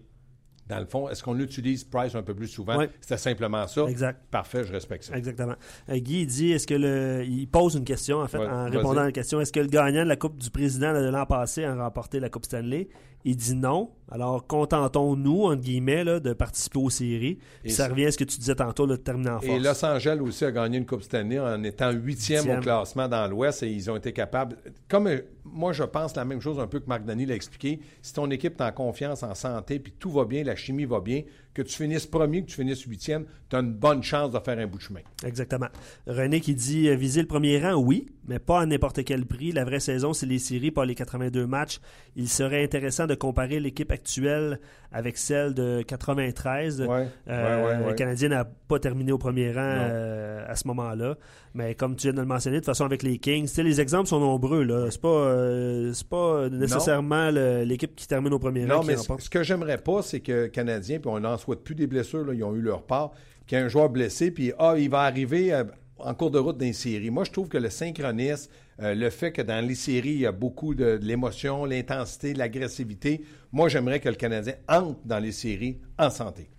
[0.67, 2.82] dans le fond, est-ce qu'on utilise Price un peu plus souvent?
[3.02, 3.84] C'était simplement ça.
[3.88, 4.22] Exact.
[4.30, 5.17] Parfait, je respecte ça.
[5.17, 5.56] Exactement.
[5.89, 7.26] Euh, Guy, il dit, est-ce que le.
[7.26, 9.41] Il pose une question, en fait, en répondant à la question.
[9.41, 12.30] Est-ce que le gagnant de la Coupe du Président de l'an passé a remporté la
[12.30, 12.88] Coupe Stanley?
[13.25, 13.91] Il dit non.
[14.12, 17.39] Alors, contentons-nous, entre guillemets, de participer aux séries.
[17.63, 19.45] Puis ça revient à ce que tu disais tantôt, de terminer en force.
[19.45, 23.25] Et Los Angeles aussi a gagné une Coupe Stanley en étant huitième au classement dans
[23.27, 24.57] l'Ouest et ils ont été capables.
[24.89, 27.79] Comme euh, moi, je pense la même chose un peu que Marc Denis l'a expliqué.
[28.01, 30.99] Si ton équipe est en confiance, en santé, puis tout va bien, la chimie va
[30.99, 34.39] bien, que tu finisses premier, que tu finisses huitième, tu as une bonne chance de
[34.39, 35.01] faire un bout de chemin.
[35.25, 35.67] Exactement.
[36.07, 39.51] René qui dit euh, viser le premier rang, oui, mais pas à n'importe quel prix.
[39.51, 41.79] La vraie saison, c'est les séries, pas les 82 matchs.
[42.15, 44.60] Il serait intéressant de comparer l'équipe actuelle
[44.91, 46.82] avec celle de 93.
[46.82, 51.15] Euh, le Canadien n'a pas terminé au premier rang euh, à ce moment-là.
[51.54, 54.08] Mais comme tu viens de le mentionner, de toute façon, avec les Kings, les exemples
[54.08, 54.65] sont nombreux.
[54.89, 58.78] Ce n'est pas, pas nécessairement l'équipe qui termine au premier rang.
[58.78, 61.88] Non, mais ce que j'aimerais pas, c'est que Canadien, puis on n'en souhaite plus des
[61.88, 63.12] blessures, ils ont eu leur part,
[63.47, 65.63] qu'il y a un joueur blessé, puis ah, il va arriver euh,
[66.00, 67.10] en cours de route dans les séries.
[67.10, 68.50] Moi, je trouve que le synchronisme,
[68.82, 73.22] euh, le fait que dans les séries, il y a beaucoup de, l'émotion, l'intensité, l'agressivité,
[73.52, 76.50] moi, j'aimerais que le Canadien entre dans les séries en santé.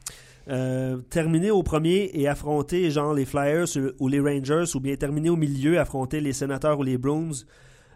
[0.48, 3.66] Euh, terminer au premier et affronter genre les Flyers
[3.98, 7.44] ou les Rangers, ou bien terminer au milieu, affronter les Sénateurs ou les Bruins,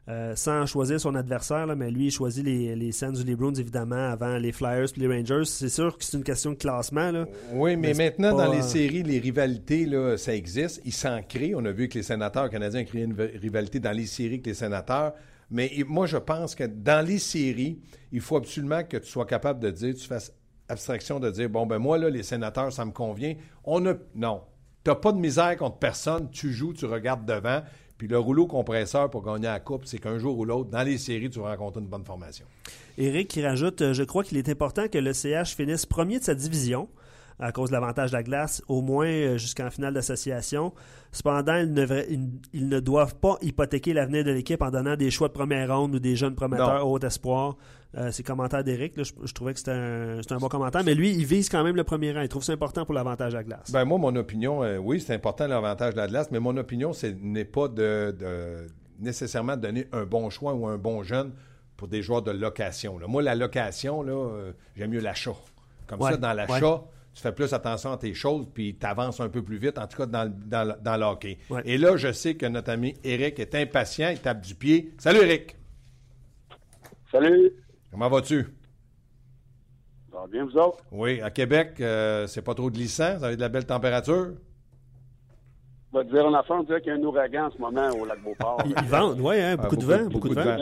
[0.09, 3.55] euh, sans choisir son adversaire, mais lui, il choisit les, les Sens ou les Bruins,
[3.55, 5.45] évidemment, avant les Flyers et les Rangers.
[5.45, 7.11] C'est sûr que c'est une question de classement.
[7.11, 7.27] Là.
[7.53, 10.81] Oui, mais, maintenant, dans les séries, les rivalités, là, ça existe.
[10.85, 11.55] Ils s'en créent.
[11.57, 14.51] On a vu que les sénateurs canadiens ont créé une rivalité dans les séries que
[14.51, 15.13] les sénateurs.
[15.51, 17.81] Mais moi, je pense que dans les séries,
[18.13, 20.33] il faut absolument que tu sois capable de dire, tu fasses
[20.69, 23.35] abstraction de dire, bon, ben moi, là, les sénateurs, ça me convient.
[23.65, 23.95] On a...
[24.15, 24.43] Non.
[24.85, 26.31] Tu n'as pas de misère contre personne.
[26.31, 27.63] Tu joues, tu regardes devant.
[27.99, 30.99] Puis le rouleau compresseur pour gagner la Coupe, c'est qu'un jour ou l'autre, dans les
[30.99, 32.45] séries, tu vas rencontrer une bonne formation.
[32.99, 36.25] Éric qui rajoute euh, Je crois qu'il est important que le CH finisse premier de
[36.25, 36.89] sa division
[37.39, 40.73] à cause de l'avantage de la glace, au moins euh, jusqu'en finale d'association.
[41.13, 41.87] Cependant, ils ne,
[42.53, 45.95] ils, ne, doivent pas hypothéquer l'avenir de l'équipe en donnant des choix de première ronde
[45.95, 47.57] ou des jeunes prometteurs haut espoir.
[47.97, 51.25] Euh, c'est commentaire d'Éric, je, trouvais que c'était un, un, bon commentaire, mais lui, il
[51.25, 52.21] vise quand même le premier rang.
[52.21, 53.71] Il trouve ça important pour l'avantage de la glace.
[53.71, 56.93] Ben moi, mon opinion, euh, oui, c'est important l'avantage de la glace, mais mon opinion,
[56.93, 58.67] ce n'est pas de,
[58.99, 61.33] nécessairement donner un bon choix ou un bon jeune
[61.77, 62.99] pour des joueurs de location.
[63.09, 64.31] Moi, la location, là,
[64.75, 65.37] j'aime mieux l'achat.
[65.87, 66.83] Comme ça, dans l'achat,
[67.17, 69.87] tu fais plus attention à tes choses, puis tu avances un peu plus vite, en
[69.87, 71.39] tout cas dans, dans, dans l'hockey.
[71.65, 74.93] Et là, je sais que notre ami Eric est impatient, il tape du pied.
[74.99, 75.57] Salut Eric!
[77.11, 77.53] Salut!
[77.91, 78.47] Comment vas-tu?
[80.13, 80.85] Ça va bien, vous autres?
[80.93, 84.35] Oui, à Québec, euh, c'est pas trop glissant, ça avez de la belle température?
[85.95, 87.59] On va te dire, en affaire, on dirait qu'il y a un ouragan en ce
[87.59, 88.63] moment au lac Beauport.
[88.67, 90.05] Il vente, oui, hein, beaucoup, de vent.
[90.11, 90.57] Beaucoup, de vent.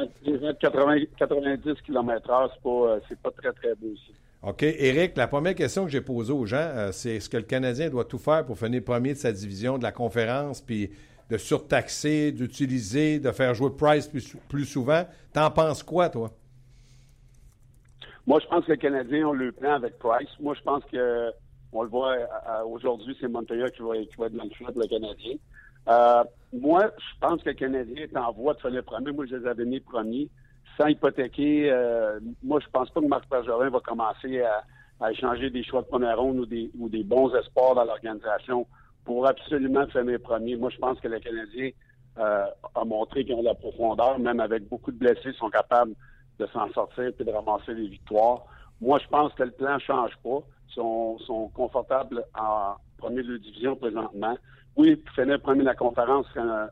[0.60, 4.14] 90 km/h, c'est pas, euh, pas très, très beau ici.
[4.46, 4.62] OK?
[4.62, 7.88] Éric, la première question que j'ai posée aux gens, euh, c'est est-ce que le Canadien
[7.88, 10.90] doit tout faire pour finir premier de sa division de la conférence, puis
[11.30, 14.11] de surtaxer, d'utiliser, de faire jouer Price
[14.48, 15.04] plus, souvent?
[15.33, 16.30] T'en penses quoi, toi?
[18.26, 20.28] Moi, je pense que les Canadiens ont le plan avec Price.
[20.40, 21.30] Moi, je pense que
[21.72, 24.87] on le voit euh, aujourd'hui, c'est Montoya qui va, être dans le choix de le
[24.87, 25.35] Canadien.
[25.88, 29.11] Euh, moi, je pense que le Canadien est en voie de finir premier.
[29.11, 30.28] Moi, je les avais mis premiers
[30.78, 35.62] sans hypothéquer, euh, moi, je pense pas que Marc Bergerin va commencer à, échanger des
[35.62, 38.66] choix de première ronde ou des, bons espoirs dans l'organisation
[39.04, 40.56] pour absolument finir premier.
[40.56, 41.70] Moi, je pense que les Canadiens
[42.18, 45.92] euh, a montré qu'ils ont de la profondeur, même avec beaucoup de blessés, sont capables
[46.38, 48.44] de s'en sortir et de ramasser des victoires.
[48.80, 50.40] Moi, je pense que le plan ne change pas.
[50.70, 54.37] Ils sont, sont confortables en premier de division présentement.
[54.76, 56.68] Oui, finir premier de la conférence c'est un,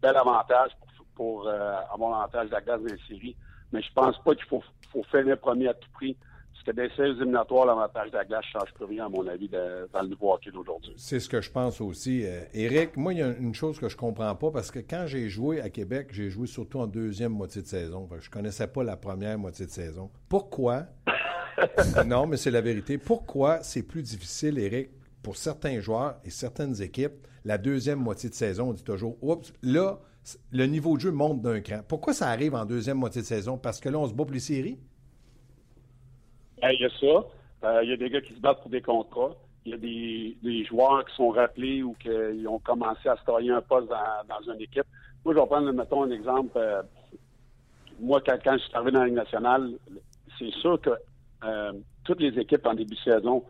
[0.00, 0.88] bel avantage pour
[1.22, 3.36] pour euh, avoir l'avantage de la glace dans les séries.
[3.72, 6.16] Mais je pense pas qu'il faut, faut finir premier à tout prix.
[6.52, 9.26] Parce que des séries éliminatoires, l'avantage de la glace ne change plus rien, à mon
[9.28, 10.92] avis, dans le nouveau hockey d'aujourd'hui.
[10.96, 12.24] C'est ce que je pense aussi.
[12.24, 15.04] Euh, Éric, moi, il y a une chose que je comprends pas, parce que quand
[15.06, 18.08] j'ai joué à Québec, j'ai joué surtout en deuxième moitié de saison.
[18.20, 20.10] Je connaissais pas la première moitié de saison.
[20.28, 20.86] Pourquoi?
[22.06, 22.98] non, mais c'est la vérité.
[22.98, 24.90] Pourquoi c'est plus difficile, Éric,
[25.22, 29.52] pour certains joueurs et certaines équipes, la deuxième moitié de saison, on dit toujours, oups,
[29.62, 30.00] là,
[30.52, 31.80] le niveau de jeu monte d'un cran.
[31.86, 33.58] Pourquoi ça arrive en deuxième moitié de saison?
[33.58, 34.78] Parce que là, on se bat pour les séries?
[36.62, 37.26] Il y a ça.
[37.64, 39.34] Euh, il y a des gars qui se battent pour des contrats.
[39.64, 39.78] Il y a
[40.42, 42.08] des, joueurs qui sont rappelés ou qui
[42.46, 44.86] ont commencé à se tailler un poste dans, une équipe.
[45.24, 46.52] Moi, je vais prendre, mettons, un exemple.
[46.56, 46.82] Euh,
[48.00, 49.72] moi, quand, je suis arrivé dans la Ligue nationale,
[50.38, 50.90] c'est sûr que
[51.44, 51.72] euh,
[52.04, 53.44] toutes les équipes en début de saison,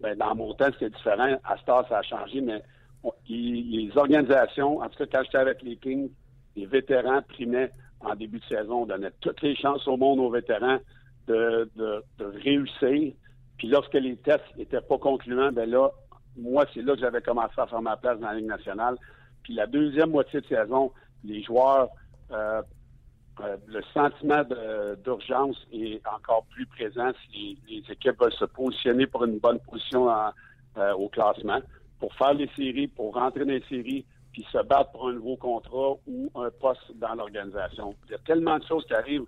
[0.00, 1.38] ben, dans mon temps, c'était différent.
[1.44, 2.62] À temps, ça a changé, mais
[3.28, 6.10] les organisations, en tout cas quand j'étais avec les Kings,
[6.56, 8.82] les vétérans primaient en début de saison.
[8.82, 10.78] On donnait toutes les chances au monde aux vétérans
[11.26, 11.68] de,
[12.20, 13.12] réussir.
[13.58, 15.90] Puis lorsque les tests n'étaient pas concluants, ben là,
[16.36, 18.96] moi, c'est là que j'avais commencé à faire ma place dans la Ligue nationale.
[19.42, 20.92] Puis la deuxième moitié de saison,
[21.24, 21.88] les joueurs,
[22.30, 22.62] euh,
[23.40, 24.42] euh, le sentiment
[25.04, 30.08] d'urgence est encore plus présent si les, équipes veulent se positionner pour une bonne position
[30.10, 31.60] euh, au classement
[32.06, 35.36] pour faire les séries, pour rentrer dans les séries, puis se battre pour un nouveau
[35.36, 37.96] contrat ou un poste dans l'organisation.
[38.06, 39.24] Il y a tellement de choses qui arrivent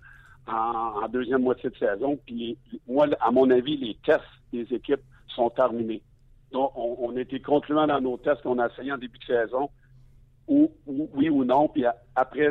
[0.47, 2.17] en, deuxième moitié de saison.
[2.25, 6.01] Puis moi, à mon avis, les tests des équipes sont terminés.
[6.53, 9.69] Donc, on, a été concluants dans nos tests qu'on a essayé en début de saison,
[10.47, 11.67] ou, oui ou non.
[11.67, 11.83] Puis
[12.15, 12.47] après,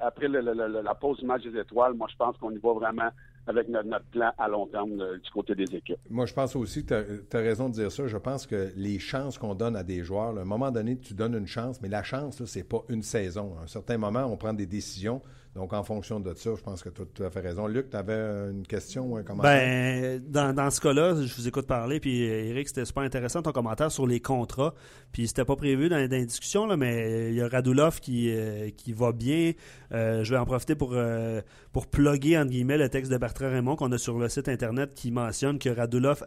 [0.00, 3.10] après la pause du match des étoiles, moi, je pense qu'on y va vraiment
[3.46, 5.98] avec notre, plan à long terme du côté des équipes.
[6.10, 8.06] Moi, je pense aussi tu as, raison de dire ça.
[8.06, 11.14] Je pense que les chances qu'on donne à des joueurs, à un moment donné, tu
[11.14, 13.56] donnes une chance, mais la chance, ce n'est pas une saison.
[13.58, 15.22] À un certain moment, on prend des décisions.
[15.54, 17.66] Donc, en fonction de ça, je pense que tu as tout à fait raison.
[17.66, 19.52] Luc, tu avais une question ou un commentaire?
[19.52, 23.52] Ben, dans, dans ce cas-là, je vous écoute parler, puis Eric, c'était super intéressant ton
[23.52, 24.72] commentaire sur les contrats.
[25.12, 28.34] Puis c'était pas prévu dans, dans les discussions, là, mais il y a Radulov qui,
[28.34, 29.52] euh, qui va bien.
[29.92, 33.50] Euh, je vais en profiter pour, euh, pour plugger, entre guillemets, le texte de Bertrand
[33.50, 36.24] Raymond qu'on a sur le site Internet qui mentionne que Radulov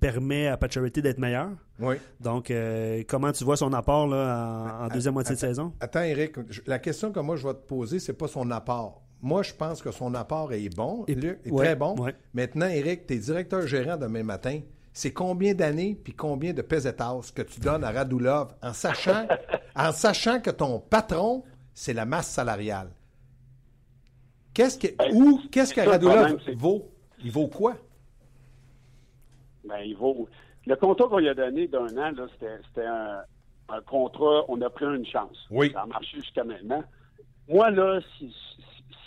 [0.00, 1.50] permet à Pacharity d'être meilleur.
[1.78, 1.96] Oui.
[2.20, 2.52] Donc,
[3.06, 5.72] comment tu vois son apport là, en, deuxième moitié de saison?
[5.78, 8.55] Attends, Eric, la question que moi je vais te poser, c'est pas son apport.
[9.22, 11.96] Moi, je pense que son apport est bon, est très bon.
[12.34, 14.60] Maintenant, Eric, tu es directeur gérant demain matin.
[14.92, 19.26] C'est combien d'années puis combien de pesetas que tu donnes à Radulov en sachant,
[19.76, 22.90] en sachant que ton patron, c'est la masse salariale?
[24.54, 26.90] Qu'est-ce que, ben, qu'est-ce que Radulov vaut?
[27.22, 27.76] Il vaut quoi?
[29.68, 30.28] Ben, il vaut.
[30.66, 33.20] Le contrat qu'on lui a donné d'un an, c'était un,
[33.68, 35.46] un, contrat, on a pris une chance.
[35.50, 35.72] Oui.
[35.72, 36.82] Ça a marché jusqu'à maintenant.
[37.48, 38.34] Moi, là, si,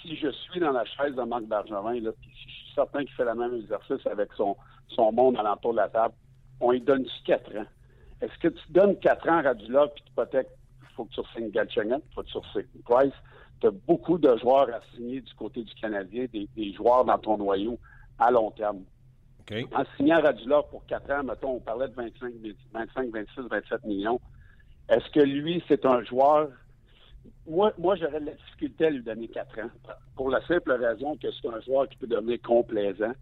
[0.02, 3.14] si je suis dans la chaise de Marc Bergevin, là, puis je suis certain qu'il
[3.14, 4.56] fait le même exercice avec son,
[4.88, 6.14] son monde alentour de la table,
[6.60, 7.66] on lui donne 4 ans.
[8.22, 10.52] Est-ce que tu donnes 4 ans à Radulov puis tu peut-être
[10.96, 13.14] faut que tu signes il faut que tu signes Price.
[13.62, 17.38] Tu as beaucoup de joueurs à signer du côté du Canadien, des, joueurs dans ton
[17.38, 17.80] noyau
[18.18, 18.84] à long terme.
[19.74, 22.34] En signant Radulov pour 4 ans, mettons, on parlait de 25,
[22.74, 24.20] 25 26, 27 millions.
[24.90, 26.50] Est-ce que lui, c'est un joueur
[27.48, 29.70] moi, moi j'aurais de la difficulté à lui donner 4 ans.
[30.16, 33.14] Pour la simple raison que c'est un joueur qui peut devenir complaisant.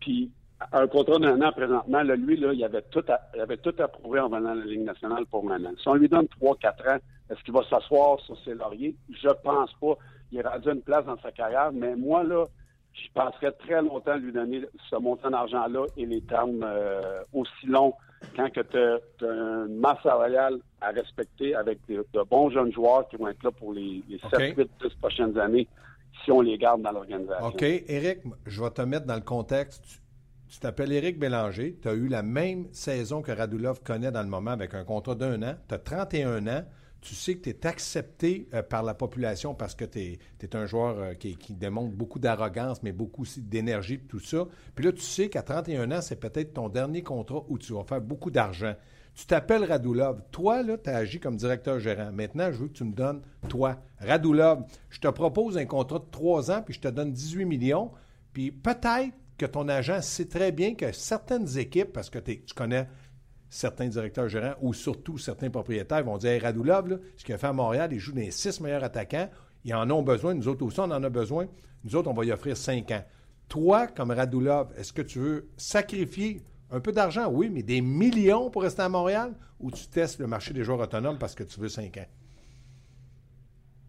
[0.00, 0.30] Puis,
[0.72, 4.20] un contrat d'un an présentement, lui, là, il avait tout à, il avait tout approuvé
[4.20, 5.72] en venant à la Ligue nationale pour maintenant.
[5.80, 6.98] Si on lui donne 3-4 ans,
[7.30, 8.94] est-ce qu'il va s'asseoir sur ses lauriers?
[9.10, 9.96] Je pense pas.
[10.30, 12.46] Il est rendu une place dans sa carrière, mais moi, là,
[12.92, 17.94] je penserais très longtemps lui donner ce montant d'argent-là et les termes euh, aussi longs
[18.36, 23.28] quand tu as, une masse salariale à respecter avec de, bons jeunes joueurs qui vont
[23.28, 25.68] être là pour les, les 7, 8, 10 prochaines années
[26.24, 27.46] si on les garde dans l'organisation.
[27.46, 27.62] OK.
[27.62, 30.02] Eric, je vais te mettre dans le contexte.
[30.48, 31.78] Tu t'appelles Éric Bélanger.
[31.80, 35.14] Tu as eu la même saison que Radulov connaît dans le moment avec un contrat
[35.14, 35.54] d'un an.
[35.68, 36.64] Tu as 31 ans
[37.02, 40.66] tu sais que tu es accepté euh, par la population parce que tu es, un
[40.66, 44.46] joueur euh, qui, démontre beaucoup d'arrogance, mais beaucoup aussi d'énergie, tout ça.
[44.74, 47.82] Puis là, tu sais qu'à 31 ans, c'est peut-être ton dernier contrat où tu vas
[47.84, 48.74] faire beaucoup d'argent.
[49.14, 50.22] Tu t'appelles Radulov.
[50.30, 52.12] Toi, là, tu as agi comme directeur gérant.
[52.12, 56.10] Maintenant, je veux que tu me donnes, toi, Radulov, je te propose un contrat de
[56.10, 57.90] trois ans, puis je te donne 18 millions.
[58.32, 62.86] Puis peut-être que ton agent sait très bien que certaines équipes, parce que tu connais
[63.52, 67.48] certains directeurs gérants ou surtout certains propriétaires vont dire hey, Radulov, ce qu'il a fait
[67.48, 69.28] à Montréal, il joue dans les six meilleurs attaquants.
[69.64, 70.32] Ils en ont besoin.
[70.32, 71.46] Nous autres aussi, on en a besoin.
[71.84, 73.04] Nous autres, on va y offrir cinq ans.
[73.48, 78.48] Toi, comme Radulov, est-ce que tu veux sacrifier un peu d'argent, oui, mais des millions
[78.48, 79.34] pour rester à Montréal?
[79.60, 82.06] Ou tu testes le marché des joueurs autonomes parce que tu veux cinq ans?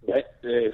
[0.05, 0.71] Bien, euh,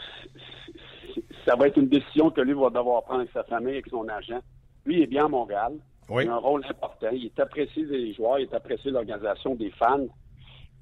[1.46, 4.08] ça va être une décision que lui va devoir prendre avec sa famille, avec son
[4.08, 4.42] agent.
[4.84, 5.74] Lui, il est bien à Montréal.
[6.12, 7.08] Il a un rôle important.
[7.12, 10.08] Il est apprécié des joueurs, il est apprécié de l'organisation, des fans.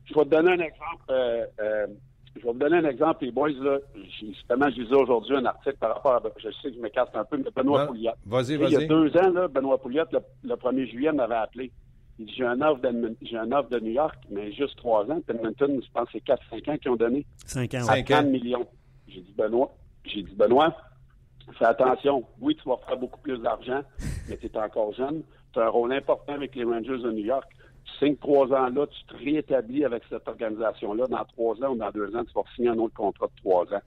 [0.05, 1.03] Je vais te donner un exemple.
[1.09, 1.87] Euh, euh,
[2.35, 3.79] je vais vous donner un exemple, les boys, là.
[4.19, 6.21] Justement, je lisais aujourd'hui un article par rapport à.
[6.37, 8.11] Je sais que je me casse un peu, mais Benoît Pouliot.
[8.25, 8.73] Vas-y, vas-y.
[8.73, 11.71] Il y a deux ans, là, Benoît Pouliot, le, 1er juillet, m'avait appelé.
[12.19, 12.81] Il dit J'ai un offre
[13.21, 15.21] j'ai un offre de New York, mais juste trois ans.
[15.27, 17.25] Edmonton, je pense que c'est 4-5 ans qui ont donné.
[17.45, 18.23] 5 ans, 5 ans.
[18.23, 18.67] millions.
[19.07, 19.71] J'ai dit Benoît,
[20.03, 20.75] j'ai dit Benoît,
[21.53, 22.23] fais attention.
[22.39, 23.81] Oui, tu vas faire beaucoup plus d'argent,
[24.29, 25.23] mais tu es encore jeune.
[25.53, 27.47] Tu as un rôle important avec les Rangers de New York.
[27.86, 31.05] Tu signes trois ans là, tu te réétablis avec cette organisation-là.
[31.07, 33.63] Dans trois ans ou dans deux ans, tu vas signer un autre contrat de trois
[33.73, 33.81] ans.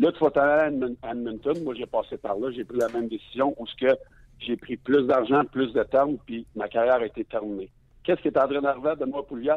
[0.00, 1.62] Là, tu vas t'aller à Edmonton.
[1.62, 2.50] Moi, j'ai passé par là.
[2.50, 3.96] J'ai pris la même décision où ce que
[4.40, 7.70] j'ai pris plus d'argent, plus de termes, puis ma carrière a été terminée.
[8.02, 9.54] Qu'est-ce qui est en train de moi, Pouliot?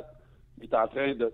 [0.60, 1.32] Il est en train de,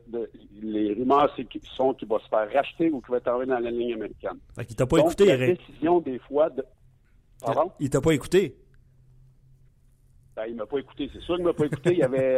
[0.62, 1.33] les rumeurs
[1.75, 4.38] sont qu'il va se faire racheter ou qu'il va être arrivé dans la ligne américaine.
[4.55, 6.63] Fait il t'a pas écouté, la décision des fois de...
[7.41, 7.71] Pardon?
[7.79, 8.57] Il t'a pas écouté.
[10.36, 11.09] Ben, il m'a pas écouté.
[11.13, 11.91] C'est sûr qu'il m'a pas écouté.
[11.91, 12.36] Il y avait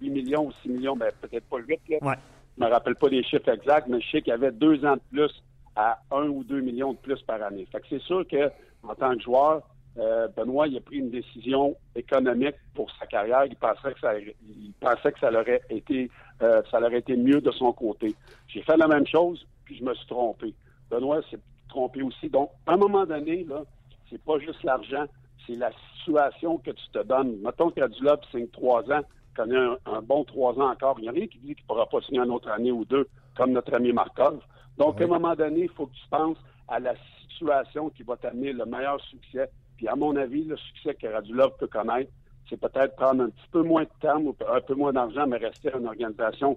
[0.00, 1.80] 8 euh, millions ou 6 millions, mais peut-être pas 8.
[1.88, 1.96] Là.
[2.02, 2.14] Ouais.
[2.56, 4.94] Je me rappelle pas des chiffres exacts, mais je sais qu'il y avait deux ans
[4.94, 5.42] de plus
[5.74, 7.66] à 1 ou 2 millions de plus par année.
[7.70, 8.50] Fait que c'est sûr que
[8.82, 9.62] en tant que joueur,
[9.98, 13.44] euh, Benoît, il a pris une décision économique pour sa carrière.
[13.46, 16.10] Il pensait que ça, il pensait que ça aurait été,
[16.42, 18.14] euh, ça aurait été mieux de son côté.
[18.48, 20.54] J'ai fait la même chose, puis je me suis trompé.
[20.90, 22.28] Benoît s'est trompé aussi.
[22.28, 23.62] Donc, à un moment donné, là,
[24.10, 25.06] c'est pas juste l'argent,
[25.46, 27.38] c'est la situation que tu te donnes.
[27.42, 29.02] Mettons que Radulov signe trois ans,
[29.34, 30.96] connaît un, un, bon trois ans encore.
[30.98, 32.84] Il n'y a rien qui dit qu'il ne pourra pas signer une autre année ou
[32.84, 34.40] deux, comme notre ami Markov.
[34.76, 36.94] Donc, à un moment donné, il faut que tu penses à la
[37.30, 41.56] situation qui va t'amener le meilleur succès puis, à mon avis, le succès que Radulov
[41.58, 42.10] peut connaître,
[42.48, 45.36] c'est peut-être prendre un petit peu moins de temps ou un peu moins d'argent, mais
[45.36, 46.56] rester une organisation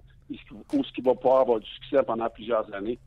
[0.72, 2.98] où ce qui va pouvoir avoir du succès pendant plusieurs années.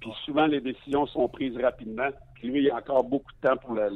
[0.00, 2.08] Puis souvent, les décisions sont prises rapidement.
[2.34, 3.88] Puis lui, il a encore beaucoup de temps pour la,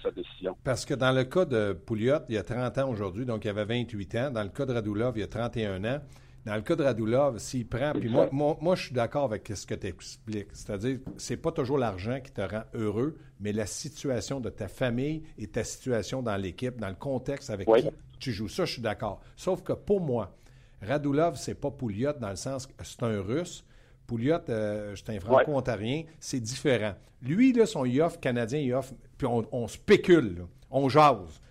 [0.00, 0.56] sa décision.
[0.62, 3.48] Parce que dans le cas de Pouliot, il y a 30 ans aujourd'hui, donc il
[3.48, 4.30] avait 28 ans.
[4.30, 5.98] Dans le cas de Radulov, il y a 31 ans.
[6.48, 7.92] Dans le cas de Radulov, s'il prend.
[7.92, 10.48] Puis moi, moi, je suis d'accord avec ce que tu expliques.
[10.54, 15.24] C'est-à-dire, c'est pas toujours l'argent qui te rend heureux, mais la situation de ta famille
[15.36, 18.48] et ta situation dans l'équipe, dans le contexte avec qui tu joues.
[18.48, 19.20] Ça, je suis d'accord.
[19.36, 20.34] Sauf que pour moi,
[20.80, 23.62] Radulov, c'est pas Pouliot dans le sens que c'est un Russe.
[24.06, 26.94] Pouliot, euh, c'est un franco-ontarien, c'est différent.
[27.20, 31.42] Lui, là, son offre canadien, il offre, puis on, spécule, on jase.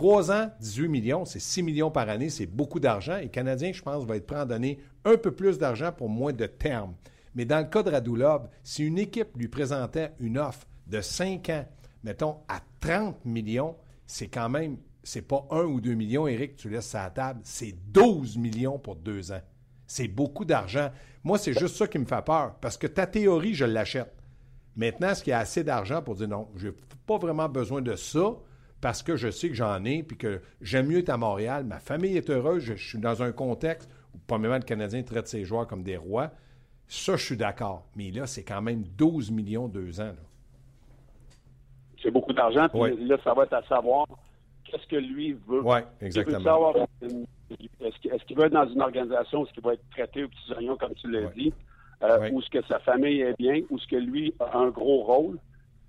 [0.00, 3.18] Trois ans, 18 millions, c'est 6 millions par année, c'est beaucoup d'argent.
[3.18, 6.32] Et Canadien, je pense, va être prêt à donner un peu plus d'argent pour moins
[6.32, 6.94] de termes.
[7.34, 11.50] Mais dans le cas de Radulov, si une équipe lui présentait une offre de 5
[11.50, 11.66] ans,
[12.02, 16.70] mettons, à 30 millions, c'est quand même c'est pas un ou deux millions, Eric, tu
[16.70, 19.42] laisses ça à la table, c'est 12 millions pour deux ans.
[19.86, 20.88] C'est beaucoup d'argent.
[21.24, 24.14] Moi, c'est juste ça qui me fait peur, parce que ta théorie, je l'achète.
[24.76, 26.74] Maintenant, est-ce qu'il y a assez d'argent pour dire non, je n'ai
[27.06, 28.34] pas vraiment besoin de ça,
[28.80, 31.78] parce que je sais que j'en ai, puis que j'aime mieux être à Montréal, ma
[31.78, 35.66] famille est heureuse, je, suis dans un contexte où, premièrement, le Canadien traite ses joueurs
[35.66, 36.30] comme des rois.
[36.86, 37.86] Ça, je suis d'accord.
[37.94, 40.12] Mais là, c'est quand même 12 millions deux ans.
[42.02, 44.06] C'est beaucoup d'argent, puis là, ça va être à savoir
[44.64, 45.62] qu'est-ce que lui veut.
[45.62, 46.74] Oui, exactement.
[47.80, 50.52] Est-ce qu'il veut être dans une organisation où est-ce qu'il va être traité aux petits
[50.56, 51.52] oignons, comme tu l'as dit,
[52.02, 55.02] euh, où est-ce que sa famille est bien, où est-ce que lui a un gros
[55.02, 55.38] rôle,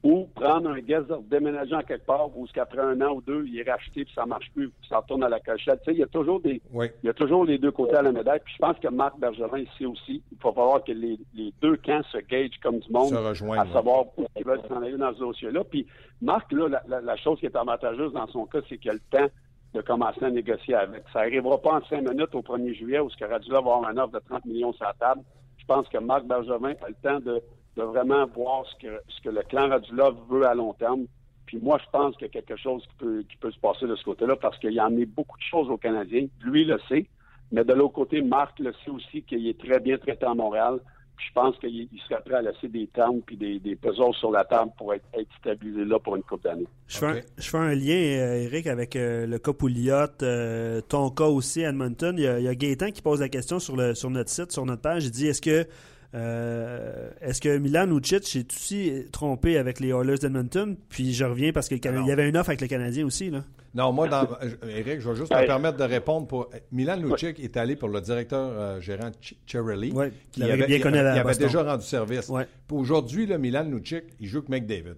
[0.04, 3.60] ou prendre un gaz déménager en quelque part où qu'après un an ou deux, il
[3.60, 5.80] est racheté puis ça marche plus, puis ça retourne à la cachette.
[5.84, 8.02] Tu sais, il y a toujours des, il y a toujours les deux côtés à
[8.02, 8.40] la médaille.
[8.44, 11.20] Puis je pense que Marc Bergerin ici aussi, il faut falloir que les,
[11.62, 15.14] deux camps se gagent comme du monde, à savoir où ils veulent s'en aller dans
[15.14, 15.64] ce dossier-là.
[15.66, 15.86] Puis
[16.20, 19.28] Marc, là, la, chose qui est avantageuse dans son cas, c'est qu'il a le temps
[19.76, 21.04] de commencer à négocier avec.
[21.14, 23.96] Ça n'arrivera pas en cinq minutes au 1er juillet où ce que dû avoir un
[23.98, 25.22] offre de 30 millions sur la table.
[25.58, 27.42] Je pense que Marc Bergerin a le temps de
[27.78, 31.06] de vraiment voir ce que, ce que le clan Radulov veut à long terme.
[31.46, 33.88] Puis moi, je pense qu'il y a quelque chose qui peut, qui peut se passer
[33.88, 36.28] de ce côté-là parce qu'il y en a beaucoup de choses aux Canadiens.
[36.42, 37.08] Lui le sait.
[37.52, 40.80] Mais de l'autre côté, Marc le sait aussi qu'il est très bien traité à Montréal.
[41.18, 43.78] Puis je pense qu'il serait prêt à laisser des termes puis des, des
[44.14, 45.06] sur la table pour être,
[45.40, 46.68] stabilisé là pour une couple d'années.
[46.88, 51.62] Je, fais un lien, euh, Eric, avec euh, le cas Pouliot, euh, ton cas aussi,
[51.62, 52.16] Edmonton.
[52.18, 54.30] Il y, a, il y a Gaétan qui pose la question sur, le, sur notre
[54.30, 55.06] site, sur notre page.
[55.06, 55.64] Il dit est-ce que euh,
[56.13, 60.76] est-ce que Milan Lucic s'est aussi trompé avec les Oilers d'Edmonton?
[60.89, 63.30] Puis je reviens parce qu'il y avait une offre avec le Canadien aussi.
[63.30, 63.43] Là.
[63.74, 64.28] Non, moi, dans,
[64.67, 66.28] Eric, je vais juste me permettre de répondre.
[66.28, 69.12] Pour, Milan Lucic est allé pour le directeur euh, gérant
[69.45, 69.93] Cherrelli,
[70.32, 72.30] qui avait, bien il, avait déjà rendu service.
[72.69, 74.97] Aujourd'hui, Milan Lucic, il joue avec McDavid.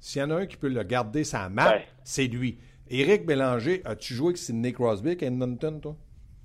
[0.00, 2.58] S'il y en a un qui peut le garder sa map, c'est lui.
[2.88, 5.96] Éric Bélanger, as-tu joué avec Sidney Crosby à Edmonton, toi?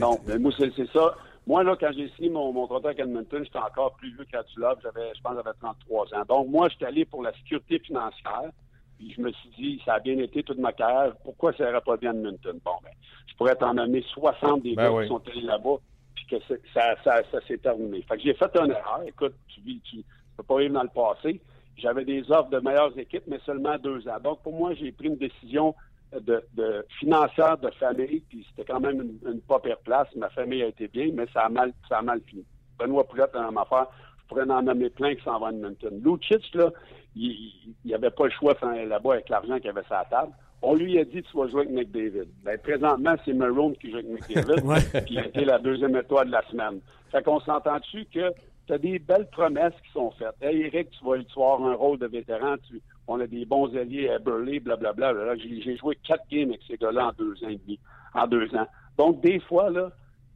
[0.00, 1.14] non, mais moi, c'est ça.
[1.46, 4.78] Moi, là, quand j'ai signé mon, mon contrat avec Edmonton, j'étais encore plus vieux qu'Atulov.
[4.82, 6.24] J'avais, je pense, j'avais 33 ans.
[6.26, 8.50] Donc, moi, j'étais allé pour la sécurité financière.
[8.98, 11.14] Puis je me suis dit, ça a bien été toute ma carrière.
[11.22, 12.58] Pourquoi ça n'irait pas bien Edmonton?
[12.64, 12.90] Bon, ben,
[13.26, 15.76] je pourrais t'en nommer 60 des ben gars qui sont allés là-bas,
[16.14, 16.36] puis que
[16.72, 18.02] ça, ça, ça, s'est terminé.
[18.02, 19.02] Fait que j'ai fait une erreur.
[19.06, 20.04] Écoute, tu vis, tu,
[20.36, 21.40] peux pas vivre dans le passé.
[21.76, 24.20] J'avais des offres de meilleures équipes, mais seulement deux ans.
[24.22, 25.74] Donc, pour moi, j'ai pris une décision
[26.20, 30.08] de, de financière de famille, puis c'était quand même une, pas pire place.
[30.16, 32.44] Ma famille a été bien, mais ça a mal, ça a mal fini.
[32.78, 33.86] Benoît Poulet, dans ma affaire,
[34.22, 36.02] je pourrais en nommer plein qui s'en vont à Edmonton.
[36.04, 36.70] Lucic, là,
[37.16, 40.32] il n'y avait pas le choix là-bas avec l'argent qu'il avait sur la table.
[40.62, 42.28] On lui a dit tu vas jouer avec McDavid.
[42.42, 46.32] Ben, présentement, c'est Maroon qui joue avec McDavid, qui a été la deuxième étoile de
[46.32, 46.80] la semaine.
[47.12, 48.32] Fait qu'on s'entend dessus que
[48.66, 50.34] tu as des belles promesses qui sont faites.
[50.40, 53.44] Hey, Eric, tu vas, tu vas avoir un rôle de vétéran, tu, on a des
[53.44, 55.12] bons alliés à Burley, blablabla.
[55.12, 55.36] Bla, bla.
[55.36, 57.78] J'ai joué quatre games avec ces gars-là en deux ans et demi,
[58.14, 58.66] en deux ans.
[58.96, 59.70] Donc, des fois,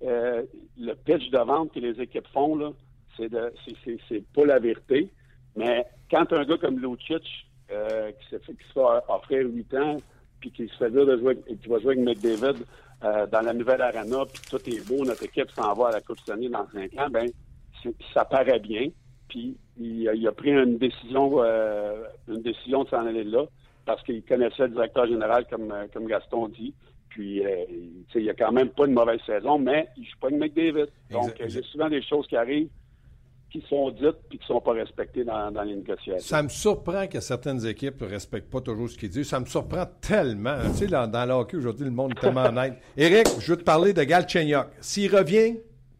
[0.03, 0.43] euh,
[0.79, 2.75] le pitch de vente que les équipes font,
[3.17, 3.53] c'est de
[4.35, 5.09] pas la vérité.
[5.57, 9.75] Mais quand un gars comme Lucic, euh, qui, se fait, qui se fait offrir 8
[9.75, 9.97] ans,
[10.41, 12.65] puis qui se fait dire de jouer, qui va jouer avec McDavid
[13.05, 16.01] euh, dans la nouvelle arena, puis tout est beau, notre équipe s'en va à la
[16.01, 17.31] Coupe Stanley dans 5 ans, ben
[18.15, 18.89] ça paraît bien.
[19.29, 23.45] Puis il, a pris une décision, euh, une décision de s'en aller là
[23.87, 26.75] parce qu'il connaissait le directeur général, comme, euh, comme Gaston dit.
[27.09, 27.65] Puis, euh,
[28.15, 30.39] il n'y a quand même pas une mauvaise saison, mais il ne joue pas avec
[30.39, 30.89] McDavid.
[31.11, 32.69] Donc, il y a souvent des choses qui arrivent
[33.51, 36.19] qui sont dites et qui ne sont pas respectées dans, les négociations.
[36.19, 39.29] Ça me surprend que certaines équipes ne respectent pas toujours ce qu'ils disent.
[39.29, 40.59] Ça me surprend tellement.
[40.73, 42.75] Tu sais, dans, dans le hockey, aujourd'hui, le monde est tellement honnête.
[42.97, 44.67] Éric, je veux te parler de Galchenyuk.
[44.81, 45.57] S'il revient,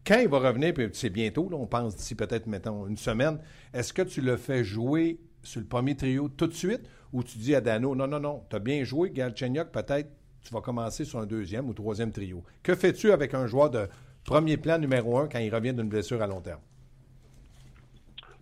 [0.09, 3.37] quand il va revenir, puis c'est bientôt, on pense d'ici peut-être, mettons, une semaine,
[3.75, 6.81] est-ce que tu le fais jouer sur le premier trio tout de suite
[7.13, 10.09] ou tu dis à Dano, non, non, non, tu as bien joué, Galchenyuk, peut-être
[10.41, 12.43] tu vas commencer sur un deuxième ou troisième trio.
[12.63, 13.87] Que fais-tu avec un joueur de
[14.25, 16.61] premier plan numéro un quand il revient d'une blessure à long terme?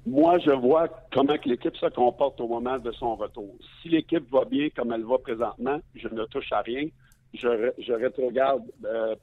[0.05, 3.53] Moi, je vois comment l'équipe se comporte au moment de son retour.
[3.81, 6.87] Si l'équipe va bien comme elle va présentement, je ne touche à rien.
[7.33, 9.15] Je, je rétrogarde euh,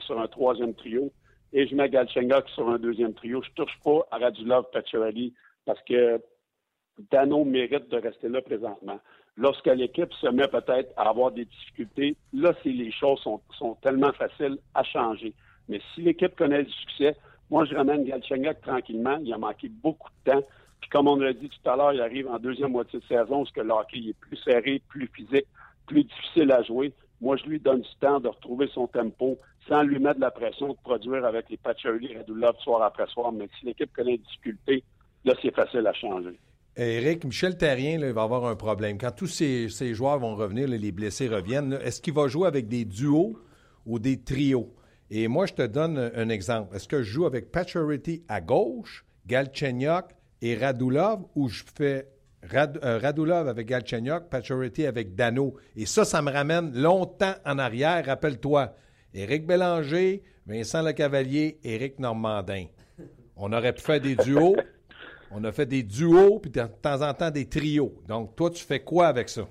[0.00, 1.10] sur un troisième trio
[1.56, 3.42] et je mets Galchenyuk sur un deuxième trio.
[3.42, 5.32] Je touche pas à Radulov Pacioretty
[5.64, 6.20] parce que
[7.10, 9.00] Dano mérite de rester là présentement.
[9.38, 14.12] Lorsque l'équipe se met peut-être à avoir des difficultés, là, les choses sont, sont tellement
[14.12, 15.32] faciles à changer.
[15.70, 17.16] Mais si l'équipe connaît du succès,
[17.48, 19.16] moi, je ramène Galchenyuk tranquillement.
[19.22, 20.42] Il a manqué beaucoup de temps.
[20.82, 23.44] Puis comme on l'a dit tout à l'heure, il arrive en deuxième moitié de saison,
[23.44, 23.72] parce que le
[24.10, 25.46] est plus serré, plus physique,
[25.86, 26.92] plus difficile à jouer.
[27.22, 29.38] Moi, je lui donne du temps de retrouver son tempo
[29.68, 33.32] sans lui mettre de la pression de produire avec les et Radulov soir après soir.
[33.32, 34.84] Mais si l'équipe connaît des difficultés,
[35.24, 36.38] là, c'est facile à changer.
[36.76, 38.98] Éric, Michel Terrien, il va avoir un problème.
[38.98, 42.84] Quand tous ces, joueurs vont revenir, les blessés reviennent, est-ce qu'il va jouer avec des
[42.84, 43.38] duos
[43.86, 44.74] ou des trios?
[45.10, 46.76] Et moi, je te donne un exemple.
[46.76, 50.04] Est-ce que je joue avec Pacioretty à gauche, Galchenyuk
[50.42, 52.08] et Radulov, ou je fais
[52.52, 55.54] euh, Radulov avec Galchenyuk, Pacioretty avec Dano?
[55.76, 58.04] Et ça, ça me ramène longtemps en arrière.
[58.04, 58.74] Rappelle-toi,
[59.16, 62.66] Éric Bélanger, Vincent Lecavalier, Éric Normandin.
[63.36, 64.56] On aurait pu faire des duos.
[65.30, 67.92] On a fait des duos, puis de temps en temps des trios.
[68.06, 69.48] Donc, toi, tu fais quoi avec ça?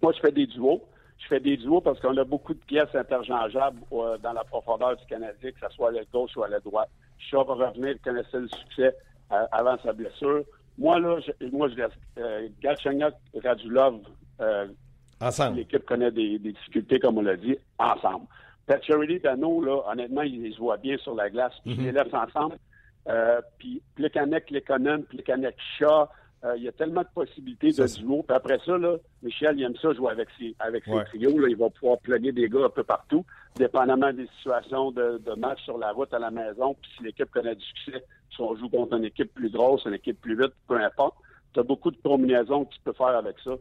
[0.00, 0.82] Moi, je fais des duos
[1.18, 4.96] je fais des duos parce qu'on a beaucoup de pièces interchangeables euh, dans la profondeur
[4.96, 6.90] du Canadien, que ce soit à la gauche ou à la droite.
[7.18, 8.96] Je va revenir, connaissait le succès
[9.32, 10.44] euh, avant sa blessure.
[10.78, 14.00] Moi, là, je, moi, je laisse euh, Galchenyuk, Radulov,
[15.20, 15.56] ensemble.
[15.56, 18.26] L'équipe connaît des, difficultés, comme on l'a dit, ensemble.
[18.82, 21.54] Charity Dano, là, honnêtement, ils se voient bien sur la glace.
[21.64, 21.84] Je mhm.
[21.84, 22.56] les laisse ensemble.
[23.58, 26.08] puis Plekanec, Lekonen, Plekanec, Shaw,
[26.44, 28.22] euh, il y a tellement de possibilités de duo.
[28.22, 31.36] Puis après ça, là, Michel, il aime ça jouer avec ses, avec ses trios.
[31.38, 31.48] Là.
[31.48, 33.24] Il va pouvoir plugger des gars un peu partout,
[33.56, 36.76] dépendamment des situations de, de match sur la route à la maison.
[36.80, 39.94] Puis si l'équipe connaît du succès, si on joue contre une équipe plus grosse, une
[39.94, 41.16] équipe plus vite, peu importe.
[41.54, 43.52] Tu as beaucoup de combinaisons que tu peux faire avec ça.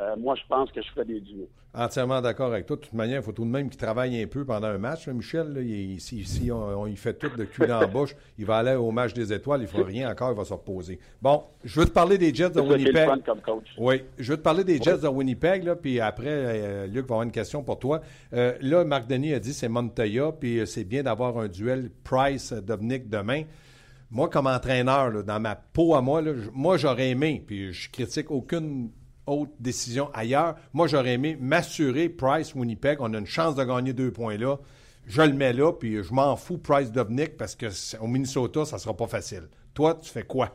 [0.00, 1.48] Euh, moi, je pense que je ferais des duos.
[1.72, 2.76] Entièrement d'accord avec toi.
[2.76, 5.06] De toute manière, il faut tout de même qu'il travaille un peu pendant un match.
[5.06, 8.74] Michel, il, si, on, il fait tout de cul dans la bouche, il va aller
[8.74, 10.98] au match des étoiles, il ne fera rien encore, il va se reposer.
[11.22, 13.08] Bon, je veux te parler des Jets de Winnipeg.
[13.78, 17.14] Oui, je veux te parler des Jets de Winnipeg, là, puis après, euh, Luc va
[17.14, 18.00] avoir une question pour toi.
[18.32, 23.08] Euh, là, Marc Denis a dit c'est Montoya, puis c'est bien d'avoir un duel Price-Dovnik
[23.08, 23.44] demain.
[24.10, 26.20] Moi, comme entraîneur, dans ma peau à moi,
[26.52, 28.90] moi, j'aurais aimé, puis je critique aucune
[29.30, 30.56] autre décision ailleurs.
[30.72, 32.98] Moi, j'aurais aimé m'assurer Price Winnipeg.
[33.00, 34.56] On a une chance de gagner deux points là.
[35.06, 37.66] Je le mets là, puis je m'en fous Price Dubnik parce que
[38.00, 39.48] au Minnesota, ça sera pas facile.
[39.74, 40.50] Toi, tu fais quoi?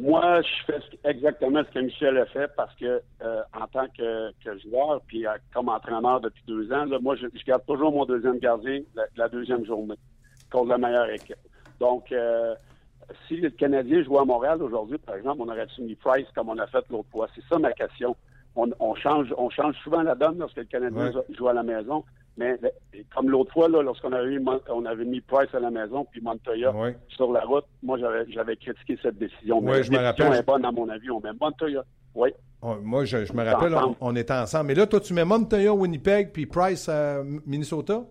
[0.00, 4.32] Moi, je fais exactement ce que Michel a fait parce que euh, en tant que,
[4.64, 8.80] joueur, puis euh, comme entraîneur depuis deux ans, moi, je, garde toujours mon deuxième gardien
[9.14, 9.96] la, deuxième journée
[10.50, 11.36] contre la meilleure équipe.
[11.78, 12.54] Donc, euh,
[13.26, 16.58] si le Canadien jouait à Montréal aujourd'hui, par exemple, on aurait-tu mis Price comme on
[16.58, 17.28] a fait l'autre fois?
[17.34, 18.16] C'est ça ma question.
[18.56, 22.04] On, change, on change souvent la donne lorsque le Canadien joue à la maison.
[22.36, 22.58] Mais
[23.14, 24.38] comme l'autre fois, lorsqu'on avait,
[24.68, 26.72] on avait mis Price à la maison puis Montoya
[27.08, 27.98] sur la route, moi
[28.28, 29.60] j'avais critiqué cette décision.
[29.60, 30.32] Mais je me rappelle.
[30.32, 31.10] est bonne à mon avis.
[31.10, 31.84] On met Montoya.
[32.14, 32.30] Oui.
[32.82, 34.66] moi, je, me rappelle, on, était ensemble.
[34.66, 38.02] Mais là, toi, tu mets Montoya Winnipeg puis Price à Minnesota?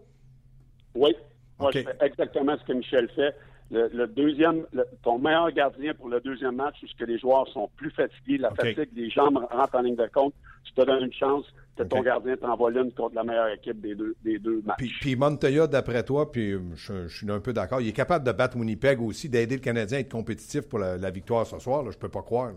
[0.95, 1.16] Oui.
[1.60, 3.36] Moi, je fais exactement ce que Michel fait
[3.72, 4.66] le, deuxième,
[5.04, 8.90] ton meilleur gardien pour le deuxième match, puisque les joueurs sont plus fatigués, la fatigue,
[8.96, 11.46] les jambes rentrent en ligne de compte, tu te donnes une chance
[11.76, 14.78] que ton gardien t'envoie l'une contre la meilleure équipe des deux, des deux matchs.
[14.78, 18.32] Puis, puis Montoya, d'après toi, puis je, suis un peu d'accord, il est capable de
[18.32, 21.84] battre Winnipeg aussi, d'aider le Canadien à être compétitif pour la, victoire ce soir.
[21.84, 22.52] Là, je peux pas croire.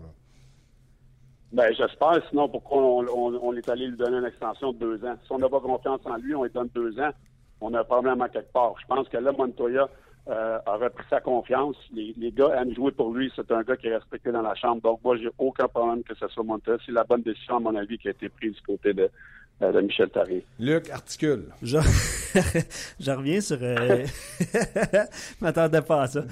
[1.51, 2.19] Ben, j'espère.
[2.29, 5.15] Sinon, pourquoi on, est allé lui donner une extension de deux ans?
[5.25, 7.11] Si on n'a pas confiance en lui, on lui donne deux ans.
[7.61, 8.73] On a un problème à quelque part.
[8.81, 9.87] Je pense que là, Montoya,
[10.29, 11.75] euh, a repris sa confiance.
[11.93, 13.31] Les, les, gars aiment jouer pour lui.
[13.35, 14.81] C'est un gars qui est respecté dans la chambre.
[14.81, 16.77] Donc, moi, j'ai aucun problème que ce soit Montoya.
[16.85, 19.09] C'est la bonne décision, à mon avis, qui a été prise du côté de,
[19.61, 20.43] euh, de Michel Tarry.
[20.59, 21.45] Luc, articule.
[21.61, 23.57] Je, reviens sur...
[23.61, 24.05] Euh...
[25.41, 26.23] m'attendais pas à ça.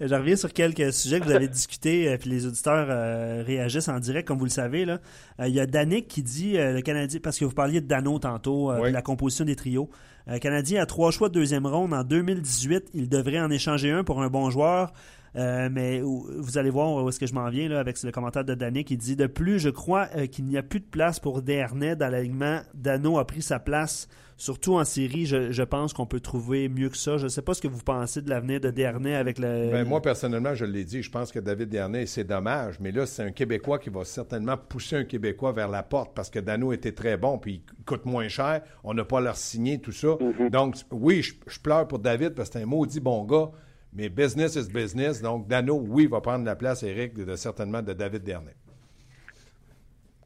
[0.00, 3.88] Je reviens sur quelques sujets que vous avez discutés, euh, puis les auditeurs euh, réagissent
[3.88, 4.86] en direct, comme vous le savez.
[4.86, 4.98] Là.
[5.40, 8.72] Il y a Danick qui dit, le Canadien, parce que vous parliez de Dano tantôt,
[8.72, 9.90] la composition des trios.
[10.30, 12.90] Le Canadien a trois choix de deuxième ronde en 2018.
[12.94, 14.92] Il devrait en échanger un pour un bon joueur.
[15.36, 18.44] Euh, mais vous allez voir où est-ce que je m'en viens là, avec le commentaire
[18.44, 21.20] de Danny qui dit De plus, je crois euh, qu'il n'y a plus de place
[21.20, 22.60] pour Dernay dans l'alignement.
[22.74, 25.26] Dano a pris sa place, surtout en série.
[25.26, 27.16] Je, pense qu'on peut trouver mieux que ça.
[27.16, 29.70] Je ne sais pas ce que vous pensez de l'avenir de Dernay avec le.
[29.70, 32.80] Ben, moi, personnellement, je l'ai dit, je pense que David Dernay, c'est dommage.
[32.80, 36.30] Mais là, c'est un Québécois qui va certainement pousser un Québécois vers la porte parce
[36.30, 38.62] que Dano était très bon puis il coûte moins cher.
[38.82, 40.08] On n'a pas leur signé, tout ça.
[40.08, 40.50] Mm-hmm.
[40.50, 43.50] Donc, oui, je, je pleure pour David parce que c'est un maudit bon gars
[43.92, 45.20] Mais business is business.
[45.20, 48.54] Donc, Dano, oui, va prendre la place, Eric, de, certainement de David Dernay.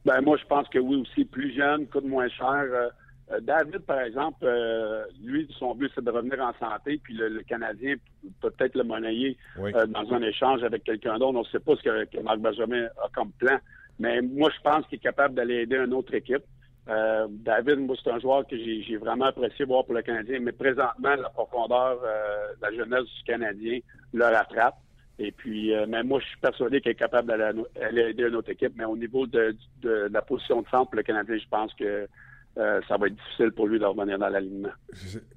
[0.05, 1.25] Ben, moi, je pense que oui aussi.
[1.25, 2.47] Plus jeune, coûte moins cher.
[2.47, 2.89] Euh,
[3.31, 7.41] euh, David, par exemple, euh, lui, son but, c'est de revenir en santé, puis le,
[7.41, 7.95] Canadien
[8.39, 11.35] peut peut-être le monnayer dans un échange avec quelqu'un d'autre.
[11.35, 13.57] On ne sait pas ce que, Marc Benjamin a comme plan.
[13.97, 16.43] Mais moi, je pense qu'il est capable d'aller aider une autre équipe.
[16.87, 20.51] Euh, David, moi, c'est un joueur que j'ai vraiment apprécié voir pour le Canadien, mais
[20.51, 23.79] présentement, la profondeur, euh, la jeunesse du Canadien
[24.13, 24.75] le rattrape.
[25.17, 28.51] Et puis, euh, mais moi, je suis persuadé qu'il est capable d'aller aider une autre
[28.51, 32.07] équipe, mais au niveau de, la position de centre pour le Canadien, je pense que
[32.55, 34.69] ça va être difficile pour lui de revenir dans l'alignement.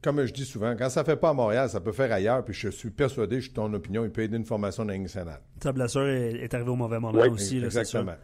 [0.05, 2.45] Comme je dis souvent, quand ça ne fait pas à Montréal, ça peut faire ailleurs.
[2.45, 5.41] Puis je suis persuadé, je suis ton opinion, il peut aider une formation de nationale.
[5.61, 7.59] Sa blessure est, arrivée au mauvais moment aussi.
[7.65, 8.15] exactement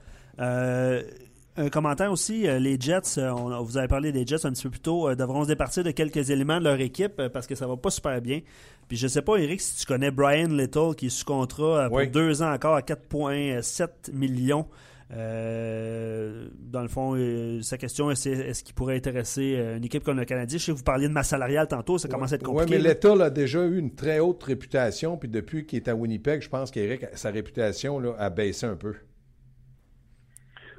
[1.57, 4.65] un commentaire aussi, euh, les Jets, euh, on, vous avez parlé des Jets un petit
[4.65, 7.55] peu plus tôt, euh, devront se départir de quelques éléments de leur équipe parce que
[7.55, 8.41] ça va pas super bien.
[8.89, 12.07] Puis je sais pas, Eric, si tu connais Brian Little qui est sous contrat pour
[12.07, 14.67] deux ans encore à 4,7 millions.
[15.11, 17.17] dans le fond,
[17.63, 20.59] sa question est est-ce qu'il pourrait intéresser une équipe comme le Canadien?
[20.59, 22.77] Je sais que vous parliez de masse salariale tantôt, ça commence à être compliqué.
[22.77, 25.95] Oui, mais Little a déjà eu une très haute réputation, puis depuis qu'il est à
[25.95, 28.95] Winnipeg, je pense qu'Eric, sa réputation là, a baissé un peu.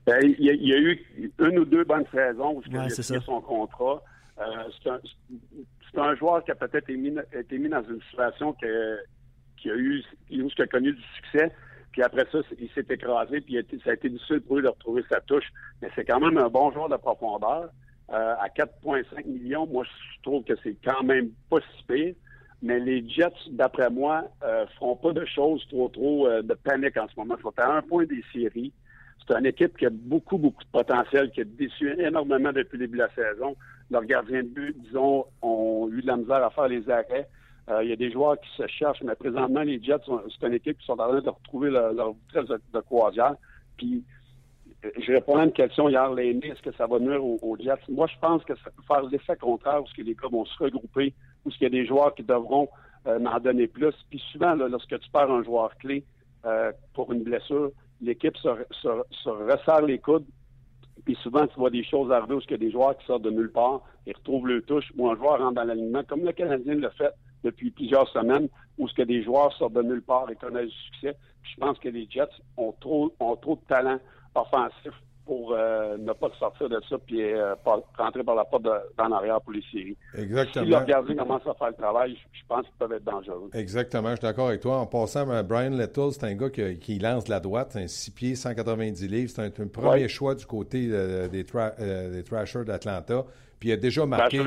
[0.06, 1.04] Ben, il, y a, eu
[1.40, 4.04] une ou deux bonnes saisons où il a signé son contrat.
[4.40, 4.44] Euh,
[4.82, 10.50] c'est un, joueur qui a peut-être été, mis, dans une situation qui a eu, où
[10.58, 11.52] il a connu du succès.
[11.96, 15.02] Puis après ça, il s'est écrasé, puis ça a été difficile pour lui de retrouver
[15.10, 15.46] sa touche.
[15.82, 17.70] Mais c'est quand même un bon joueur de profondeur.
[18.12, 22.14] Euh, à 4,5 millions, moi, je trouve que c'est quand même pas si pire.
[22.62, 26.98] Mais les Jets, d'après moi, euh, feront pas de choses trop, trop euh, de panique
[26.98, 27.36] en ce moment.
[27.38, 28.74] Ils sont à un point des séries.
[29.28, 32.86] C'est une équipe qui a beaucoup, beaucoup de potentiel, qui a déçu énormément depuis le
[32.86, 33.56] début de la saison.
[33.90, 37.28] Leurs gardiens de but, disons, ont eu de la misère à faire les arrêts.
[37.70, 40.54] Euh, il y a des joueurs qui se cherchent, mais présentement, les Jets, c'est une
[40.54, 43.36] équipe qui sont en train de retrouver leur, vitesse de, croisière.
[43.78, 44.04] Puis,
[44.84, 47.82] je répondais à une question hier, l'aîné, est-ce que ça va nuire aux, Jets?
[47.90, 51.16] Moi, je pense que ça peut faire l'effet contraire, où les gars vont se regrouper,
[51.44, 52.70] où il y a des joueurs qui devront
[53.08, 53.96] euh, donner plus.
[54.12, 56.04] Puis souvent, lorsque tu perds un joueur clé
[56.46, 57.72] euh, pour une blessure,
[58.02, 60.26] l'équipe se, se, resserre les coudes.
[61.04, 63.24] Puis souvent, tu vois des choses arriver où il y a des joueurs qui sortent
[63.24, 66.32] de nulle part, ils retrouvent le touche, ou un joueur rentre dans l'alignement, comme le
[66.32, 70.30] Canadien l'a fait depuis plusieurs semaines, où ce que des joueurs sortent de nulle part
[70.32, 71.16] et connaissent du succès.
[71.44, 72.26] je pense que les Jets
[72.58, 74.00] ont trop, ont trop de talent
[74.34, 74.94] offensif
[75.26, 77.56] pour euh, ne pas sortir de ça puis euh,
[77.98, 79.98] rentrer par la porte d'en arrière pour les séries.
[80.18, 80.66] Exactement.
[80.66, 83.50] Si le gardien commence à faire le travail, je, pense qu'ils peuvent être dangereux.
[83.54, 84.78] Exactement, je suis d'accord avec toi.
[84.78, 88.12] En passant, euh, Brian Little, c'est un gars qui, lance de la droite, un 6
[88.12, 89.32] pieds, 190 livres.
[89.34, 93.26] C'est un, premier choix du côté des, des Thrashers d'Atlanta.
[93.66, 94.42] Puis il a déjà marqué,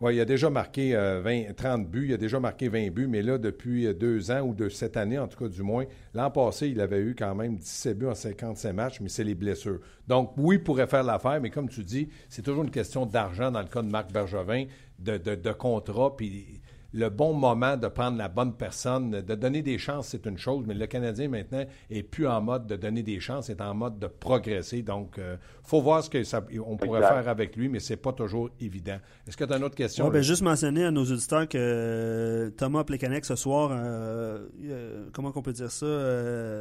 [0.00, 0.16] ouais.
[0.16, 3.38] il a déjà marqué 20, 30 buts, il a déjà marqué 20 buts, mais là,
[3.38, 6.80] depuis deux ans ou de cette année, en tout cas du moins, l'an passé, il
[6.80, 9.78] avait eu quand même 17 buts en 57 matchs, mais c'est les blessures.
[10.08, 13.52] Donc oui, il pourrait faire l'affaire, mais comme tu dis, c'est toujours une question d'argent
[13.52, 14.64] dans le cas de Marc Bergevin,
[14.98, 16.60] de, de, de contrat, puis
[16.94, 20.64] le bon moment de prendre la bonne personne, de donner des chances, c'est une chose,
[20.64, 23.98] mais le Canadien maintenant est plus en mode de donner des chances, est en mode
[23.98, 24.82] de progresser.
[24.82, 28.48] Donc, il euh, faut voir ce qu'on pourrait faire avec lui, mais c'est pas toujours
[28.60, 28.98] évident.
[29.26, 30.08] Est-ce que tu as une autre question?
[30.08, 34.46] ben, juste mentionner à nos auditeurs que euh, Thomas Plekanec ce soir, euh,
[35.12, 35.86] comment on peut dire ça?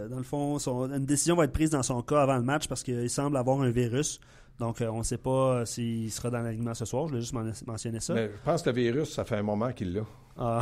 [0.09, 2.81] dans le fond, une décision va être prise dans son cas avant le match parce
[2.81, 4.19] qu'il semble avoir un virus.
[4.59, 7.07] Donc, on ne sait pas s'il sera dans l'alignement ce soir.
[7.07, 8.13] Je voulais juste mentionner ça.
[8.13, 10.03] Mais je pense que le virus, ça fait un moment qu'il l'a.
[10.37, 10.61] Ah.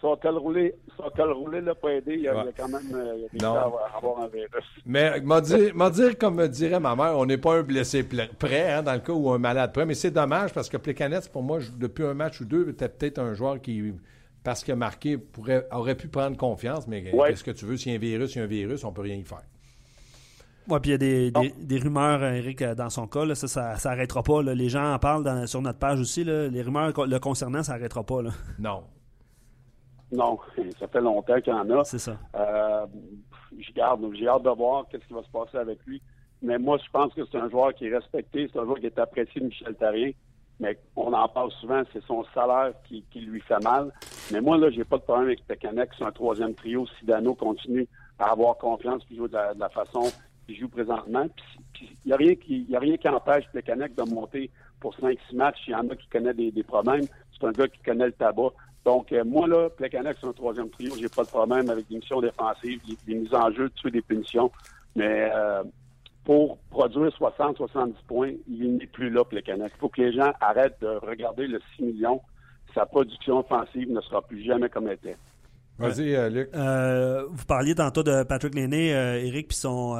[0.00, 2.14] son col roulé, son col roulé aidé.
[2.14, 4.64] Il y a, quand même euh, il y a avoir un virus.
[4.84, 8.82] Mais m'a dire, comme me dirait ma mère, on n'est pas un blessé prêt hein,
[8.82, 9.86] dans le cas où un malade prêt.
[9.86, 13.18] Mais c'est dommage parce que Plekanec, pour moi, depuis un match ou deux, était peut-être
[13.18, 13.94] un joueur qui,
[14.42, 16.86] parce que marqué, pourrait, aurait pu prendre confiance.
[16.86, 17.76] Mais qu'est-ce que tu veux?
[17.76, 19.42] S'il y a un virus, il y a un virus, on peut rien y faire.
[20.68, 23.34] Oui, puis il y a des, des, rumeurs, Eric, euh, dans son cas.
[23.34, 24.42] ça, ça n'arrêtera pas.
[24.42, 26.24] Les gens en parlent sur notre page aussi.
[26.24, 28.22] Les rumeurs le concernant, ça n'arrêtera pas.
[28.58, 28.84] Non.
[30.10, 30.38] Non,
[30.78, 31.84] ça fait longtemps qu'il y en a.
[31.84, 32.16] C'est ça.
[32.36, 32.86] Euh,
[33.58, 36.00] j'ai hâte de voir ce qui va se passer avec lui.
[36.42, 38.86] Mais moi, je pense que c'est un joueur qui est respecté, c'est un joueur qui
[38.86, 40.10] est apprécié de Michel Tarien.
[40.60, 43.92] Mais on en parle souvent, c'est son salaire qui, lui fait mal.
[44.30, 46.86] Mais moi, là, j'ai pas de problème avec Pecanex, c'est un troisième trio.
[46.98, 47.88] Si Dano continue
[48.18, 50.12] à avoir confiance puis jouer de la façon
[50.46, 51.26] qui joue présentement.
[51.80, 52.16] il n'y a
[52.78, 55.62] rien qui empêche Plekanec de monter pour 5-6 matchs.
[55.66, 57.06] Il y en a qui connaissent des, problèmes.
[57.32, 58.50] C'est un gars qui connaît le tabac.
[58.84, 60.94] Donc, euh, moi, là, Plekanec, c'est un troisième trio.
[60.98, 64.50] J'ai pas de problème avec des missions défensives, des, mises en jeu, tuer des punitions.
[64.94, 65.62] Mais euh,
[66.24, 69.72] pour produire 60-70 points, il n'est plus là, Plekanec.
[69.74, 72.20] Il faut que les gens arrêtent de regarder le 6 millions.
[72.74, 75.16] sa production offensive ne sera plus jamais comme elle était.
[75.78, 76.50] Vas-y, Luc.
[76.54, 79.96] vous parliez tantôt de Patrick Lenné, Eric, puis son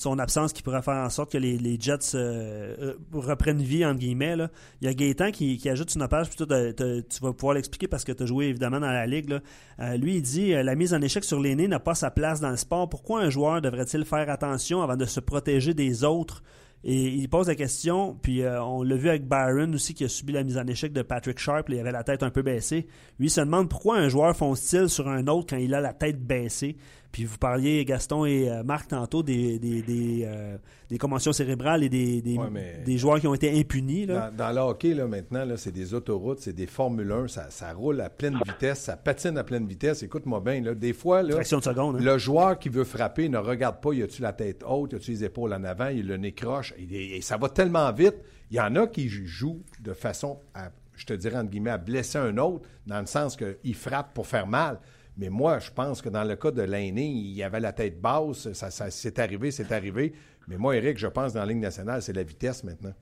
[0.00, 3.98] son absence qui pourrait faire en sorte que les, Jets euh, euh, reprennent vie, entre
[3.98, 4.34] guillemets.
[4.80, 8.12] Il y a Gaétan qui, ajoute une page, plutôt tu vas pouvoir l'expliquer parce que
[8.12, 9.38] tu as joué évidemment dans la Ligue.
[9.78, 12.48] Euh, lui, il dit La mise en échec sur l'aîné n'a pas sa place dans
[12.48, 12.88] le sport.
[12.88, 16.42] Pourquoi un joueur devrait-il faire attention avant de se protéger des autres?
[16.82, 20.32] Et il pose la question, puis on l'a vu avec Byron aussi qui a subi
[20.32, 22.86] la mise en échec de Patrick Sharp, il avait la tête un peu baissée.
[23.18, 25.92] Lui il se demande pourquoi un joueur fonce-t-il sur un autre quand il a la
[25.92, 26.76] tête baissée?
[27.12, 30.56] Puis vous parliez, Gaston et euh, Marc, tantôt des, des, des, euh,
[30.88, 34.06] des commotions cérébrales et des, des, joueurs qui ont été impunis.
[34.06, 34.30] Là.
[34.30, 37.72] Dans, le hockey, là, maintenant, là, c'est des autoroutes, c'est des Formule 1, ça, ça,
[37.72, 40.04] roule à pleine vitesse, ça patine à pleine vitesse.
[40.04, 41.92] Écoute-moi bien, là, des fois, là, hein.
[41.98, 45.10] le joueur qui veut frapper ne regarde pas, y a-tu la tête haute, y a-tu
[45.10, 48.16] les épaules en avant, il le nez croche, et, ça va tellement vite.
[48.50, 51.78] Il y en a qui jouent de façon à, je te dirais, entre guillemets, à
[51.78, 54.78] blesser un autre, dans le sens qu'il frappe pour faire mal.
[55.16, 58.52] Mais moi, je pense que dans le cas de l'aîné, il avait la tête basse,
[58.52, 60.14] ça, c'est arrivé, c'est arrivé.
[60.48, 62.94] Mais moi, Eric, je pense dans la Ligue nationale, c'est la vitesse maintenant.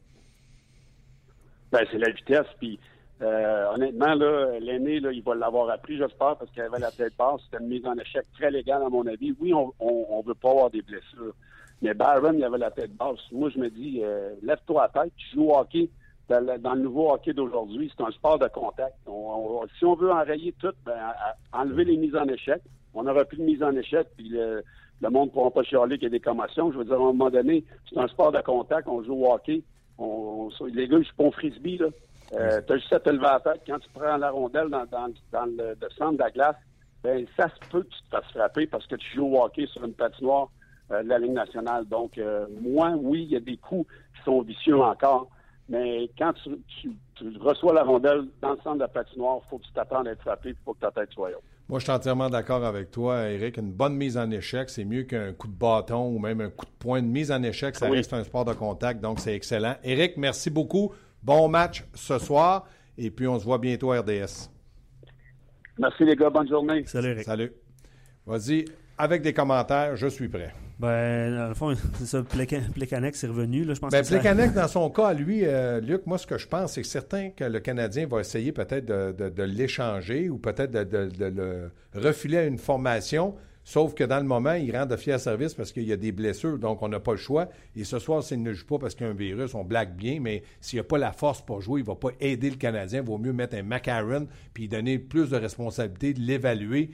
[1.70, 2.46] Ben, c'est la vitesse.
[2.58, 2.78] Puis,
[3.22, 7.40] euh, honnêtement, l'aîné, il va l'avoir appris, j'espère, parce qu'il avait la tête basse.
[7.44, 9.34] C'était une mise en échec très légale, à mon avis.
[9.40, 11.34] Oui, on ne veut pas avoir des blessures.
[11.82, 13.20] Mais Byron, il avait la tête basse.
[13.30, 15.88] Moi, je me dis, euh, lève-toi à tête, tu joues au hockey
[16.28, 18.94] dans le, nouveau hockey d'aujourd'hui, c'est un sport de contact.
[19.78, 20.94] si on veut enrayer tout, ben,
[21.52, 22.60] enlever les mises en échec,
[22.94, 24.62] on n'aura plus de mise en échec, puis le,
[25.10, 26.72] monde ne pourra pas chialer qu'il y a des commotions.
[26.72, 29.32] Je veux dire, à un moment donné, c'est un sport de contact, on joue au
[29.32, 29.62] hockey.
[29.98, 31.86] On, les gars, je suis pas frisbee, là.
[32.34, 33.62] Euh, tu as juste à te lever à la tête.
[33.66, 34.84] Quand tu prends la rondelle dans,
[35.46, 36.56] le, centre de la glace,
[37.02, 39.66] ben, ça se peut que tu te fasses frapper parce que tu joues au hockey
[39.66, 40.50] sur une patinoire
[40.90, 41.86] euh, de la Ligue nationale.
[41.86, 45.28] Donc, euh, moi, oui, il y a des coups qui sont vicieux encore.
[45.68, 46.90] Mais quand tu,
[47.40, 50.12] reçois la rondelle dans le centre de la patinoire, il faut que tu t'attendes à
[50.12, 51.42] être frappé, il faut que ta tête soit haute.
[51.68, 53.58] Moi, je suis entièrement d'accord avec toi, Eric.
[53.58, 56.64] Une bonne mise en échec, c'est mieux qu'un coup de bâton ou même un coup
[56.64, 57.00] de poing.
[57.00, 59.74] Une mise en échec, ça reste un sport de contact, donc c'est excellent.
[59.84, 60.92] Eric, merci beaucoup.
[61.22, 62.66] Bon match ce soir.
[62.96, 64.48] Et puis, on se voit bientôt à RDS.
[65.78, 66.30] Merci, les gars.
[66.30, 66.84] Bonne journée.
[66.86, 67.24] Salut, Eric.
[67.24, 67.52] Salut.
[68.26, 68.64] Vas-y,
[68.96, 70.52] avec des commentaires, je suis prêt.
[70.78, 73.64] Ben, dans le fond, c'est ça, Plekanec est revenu.
[73.64, 76.46] Là, je pense ben, Plekanec, dans son cas, lui, euh, Luc, moi, ce que je
[76.46, 81.70] pense, c'est certain que le Canadien va essayer peut-être de, l'échanger ou peut-être de, le
[81.94, 83.34] refiler à une formation.
[83.64, 86.10] Sauf que dans le moment, il rend de fiers services parce qu'il y a des
[86.10, 87.48] blessures, donc on n'a pas le choix.
[87.76, 89.94] Et ce soir, s'il ne joue pas parce qu'il y a un virus, on blague
[89.94, 92.48] bien, mais s'il n'y a pas la force pour jouer, il ne va pas aider
[92.48, 93.00] le Canadien.
[93.00, 96.92] Il vaut mieux mettre un McCarron puis donner plus de responsabilités, de l'évaluer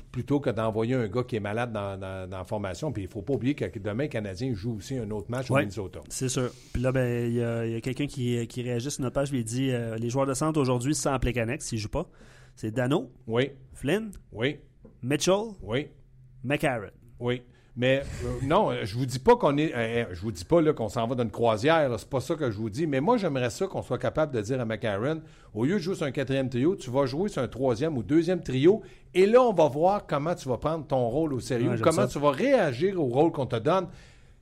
[0.00, 2.92] plutôt que d'envoyer un gars qui est malade dans, la formation.
[2.92, 5.50] Puis il ne faut pas oublier que demain, le Canadien joue aussi un autre match
[5.50, 6.00] au Minnesota.
[6.08, 6.50] C'est sûr.
[6.72, 9.30] Puis là, ben, il y, a, quelqu'un qui, qui, réagit sur notre page.
[9.32, 12.08] Il dit euh, les joueurs de centre aujourd'hui sans Plekanec s'ils ne jouent pas.
[12.54, 13.10] C'est Dano.
[13.26, 13.50] Oui.
[13.74, 14.10] Flynn.
[14.32, 14.58] Oui.
[15.02, 15.52] Mitchell.
[15.62, 15.88] Oui.
[16.42, 16.90] McCarron.
[17.20, 17.42] Oui.
[17.76, 19.74] Mais euh, non, je vous dis pas qu'on est.
[19.74, 21.94] Euh, je vous dis pas qu'on s'en va dans une croisière.
[21.98, 22.86] C'est pas ça que je vous dis.
[22.86, 25.20] Mais moi, j'aimerais ça qu'on soit capable de dire à McCarron,
[25.52, 28.02] au lieu de jouer sur un quatrième trio, tu vas jouer sur un troisième ou
[28.02, 28.80] deuxième trio.
[29.12, 32.18] Et là, on va voir comment tu vas prendre ton rôle au sérieux, comment tu
[32.18, 33.88] vas réagir au rôle qu'on te donne.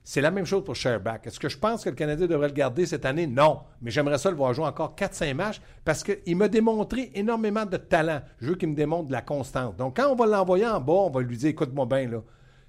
[0.07, 1.25] C'est la même chose pour Sherback.
[1.25, 3.25] Est-ce que je pense que le Canadien devrait le garder cette année?
[3.25, 3.61] Non.
[3.81, 7.77] Mais j'aimerais ça le voir jouer encore 4-5 matchs parce qu'il m'a démontré énormément de
[7.77, 8.21] talent.
[8.39, 9.75] Je veux qu'il me démontre de la constance.
[9.75, 12.21] Donc, quand on va l'envoyer en bas, on va lui dire écoute-moi bien, là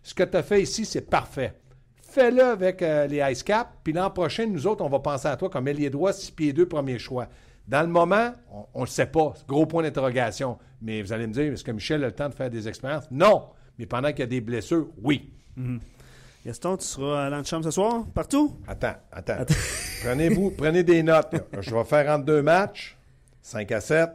[0.07, 1.53] ce que tu as fait ici, c'est parfait.
[2.01, 5.37] Fais-le avec euh, les Ice Cap, puis l'an prochain, nous autres, on va penser à
[5.37, 7.27] toi comme ailier droit, 6 pieds 2, premier choix.
[7.67, 8.33] Dans le moment,
[8.73, 9.35] on ne le sait pas.
[9.49, 10.59] Gros point d'interrogation.
[10.81, 13.11] Mais vous allez me dire, est-ce que Michel a le temps de faire des expériences?
[13.11, 13.49] Non.
[13.81, 15.33] Mais pendant qu'il y a des blessures, oui.
[15.59, 15.81] Mm-hmm.
[16.47, 18.61] Gaston, tu seras à l'antichambre ce soir, partout?
[18.69, 19.45] Attends, attends.
[20.05, 21.35] Prenez-vous, prenez des notes.
[21.59, 22.97] Je vais faire entre deux matchs,
[23.43, 24.11] 5 à 7,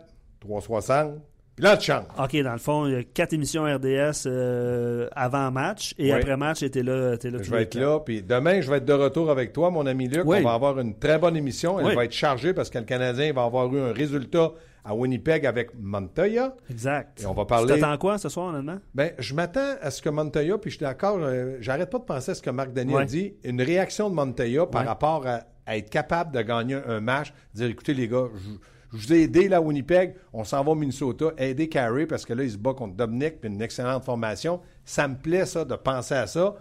[0.48, 1.16] 3,60,
[1.62, 5.94] Là, tu OK, dans le fond, il y a quatre émissions RDS euh, avant match
[6.00, 8.00] et après match, tu là, es là Je vais être là.
[8.00, 10.26] Puis demain, je vais être de retour avec toi, mon ami Luc.
[10.26, 11.80] On va avoir une très bonne émission.
[11.80, 14.52] Elle va être chargée parce que le Canadien va avoir eu un résultat
[14.84, 16.56] à Winnipeg avec Montoya.
[16.68, 17.22] Exact.
[17.22, 17.76] Et on va parler.
[17.76, 18.80] Tu t'attends quoi ce soir, honnêtement?
[18.96, 22.06] Ben, je m'attends à ce que Montoya, puis je suis d'accord, euh, j'arrête pas de
[22.06, 25.42] penser à ce que Marc Denis a dit, une réaction de Montoya par rapport à,
[25.68, 28.50] être capable de gagner un match, dire écoutez les gars, je
[28.94, 32.26] je vous ai aidé là à Winnipeg, on s'en va au Minnesota, aider Carey parce
[32.26, 34.60] que là, il se bat contre Dominic, puis une excellente formation.
[34.84, 36.56] Ça me plaît, ça, de penser à ça.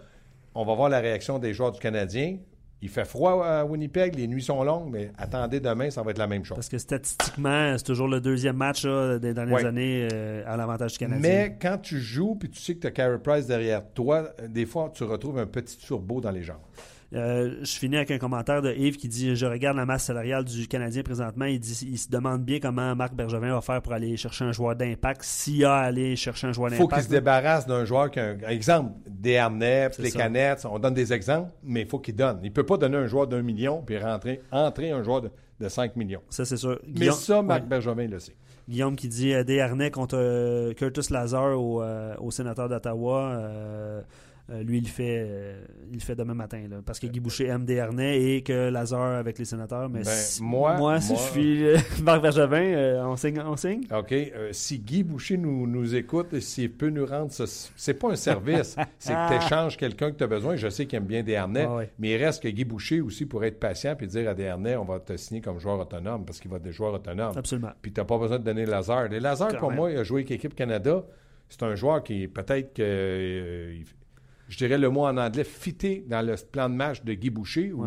[0.55, 2.39] On va voir la réaction des joueurs du Canadien.
[2.83, 6.19] Il fait froid à Winnipeg, les nuits sont longues, mais attendez demain, ça va être
[6.19, 6.57] la même chose.
[6.57, 10.99] Parce que statistiquement, c'est toujours le deuxième match des dernières années euh, à l'avantage du
[10.99, 11.21] Canadien.
[11.21, 14.65] Mais quand tu joues puis tu sais que tu as Carey Price derrière toi, des
[14.65, 16.57] fois, tu retrouves un petit turbo dans les jambes.
[17.13, 20.45] Euh, je finis avec un commentaire de Yves qui dit Je regarde la masse salariale
[20.45, 21.45] du Canadien présentement.
[21.45, 24.53] Il, dit, il se demande bien comment Marc Bergevin va faire pour aller chercher un
[24.53, 26.87] joueur d'impact, s'il a à aller chercher un joueur d'impact.
[26.87, 30.65] Il faut qu'il se débarrasse d'un joueur qui a un exemple, des Arnett, les Canettes,
[30.71, 32.39] on donne des exemples, mais il faut qu'il donne.
[32.43, 35.69] Il ne peut pas donner un joueur d'un million puis rentrer, entrer un joueur de,
[35.69, 36.23] 5 millions.
[36.31, 36.81] Ça, c'est sûr.
[36.99, 38.35] mais ça, Marc Bergevin le sait.
[38.69, 43.37] Guillaume qui dit euh, des harnais contre euh, Curtis Lazar au, euh, au sénateur d'Ottawa.
[44.51, 46.63] Euh, lui, il fait, euh, il fait demain matin.
[46.69, 49.89] Là, parce que Guy Boucher aime des harnais et que Lazare avec les sénateurs.
[49.89, 53.83] Mais ben, moi, moi, si je suis euh, Marc Bergevin, on, signe, on signe?
[53.97, 54.15] OK.
[54.51, 57.45] si Guy Boucher nous, nous écoute, s'il peut nous rendre ce.
[57.77, 58.77] C'est pas un service.
[58.99, 60.57] c'est que tu échanges quelqu'un que tu as besoin.
[60.57, 61.67] Je sais qu'il aime bien des harnais.
[61.69, 64.49] Ah mais il reste que Guy Boucher aussi pourrait être patient et dire à des
[64.49, 67.37] harnais, on va te signer comme joueur autonome parce qu'il va être des joueurs autonomes.
[67.37, 67.71] Absolument.
[67.81, 69.09] Puis tu n'as pas besoin de donner Lazare.
[69.09, 71.05] Lazare, pour moi, il a joué avec l'équipe Canada.
[71.49, 73.75] C'est un joueur qui peut-être que
[74.51, 77.73] je dirais le mot en anglais, fité dans le plan de match de Guy Boucher
[77.73, 77.87] ou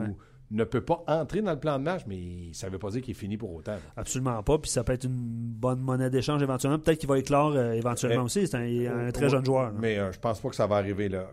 [0.51, 3.01] ne peut pas entrer dans le plan de match, mais ça ne veut pas dire
[3.01, 3.75] qu'il est fini pour autant.
[3.97, 4.57] Absolument pas.
[4.59, 6.79] Puis ça peut être une bonne monnaie d'échange éventuellement.
[6.79, 8.47] Peut-être qu'il va éclore euh, éventuellement aussi.
[8.47, 8.55] C'est
[8.87, 9.73] un, très jeune joueur.
[9.73, 11.27] Mais euh, je pense pas que ça va arriver là.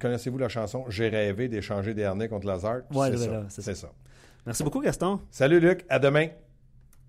[0.00, 2.80] Connaissez-vous la chanson J'ai rêvé d'échanger des harnais contre Lazare?
[2.92, 3.08] Oui,
[3.48, 3.92] c'est ça.
[4.44, 5.20] Merci beaucoup, Gaston.
[5.30, 5.84] Salut, Luc.
[5.88, 6.28] À demain.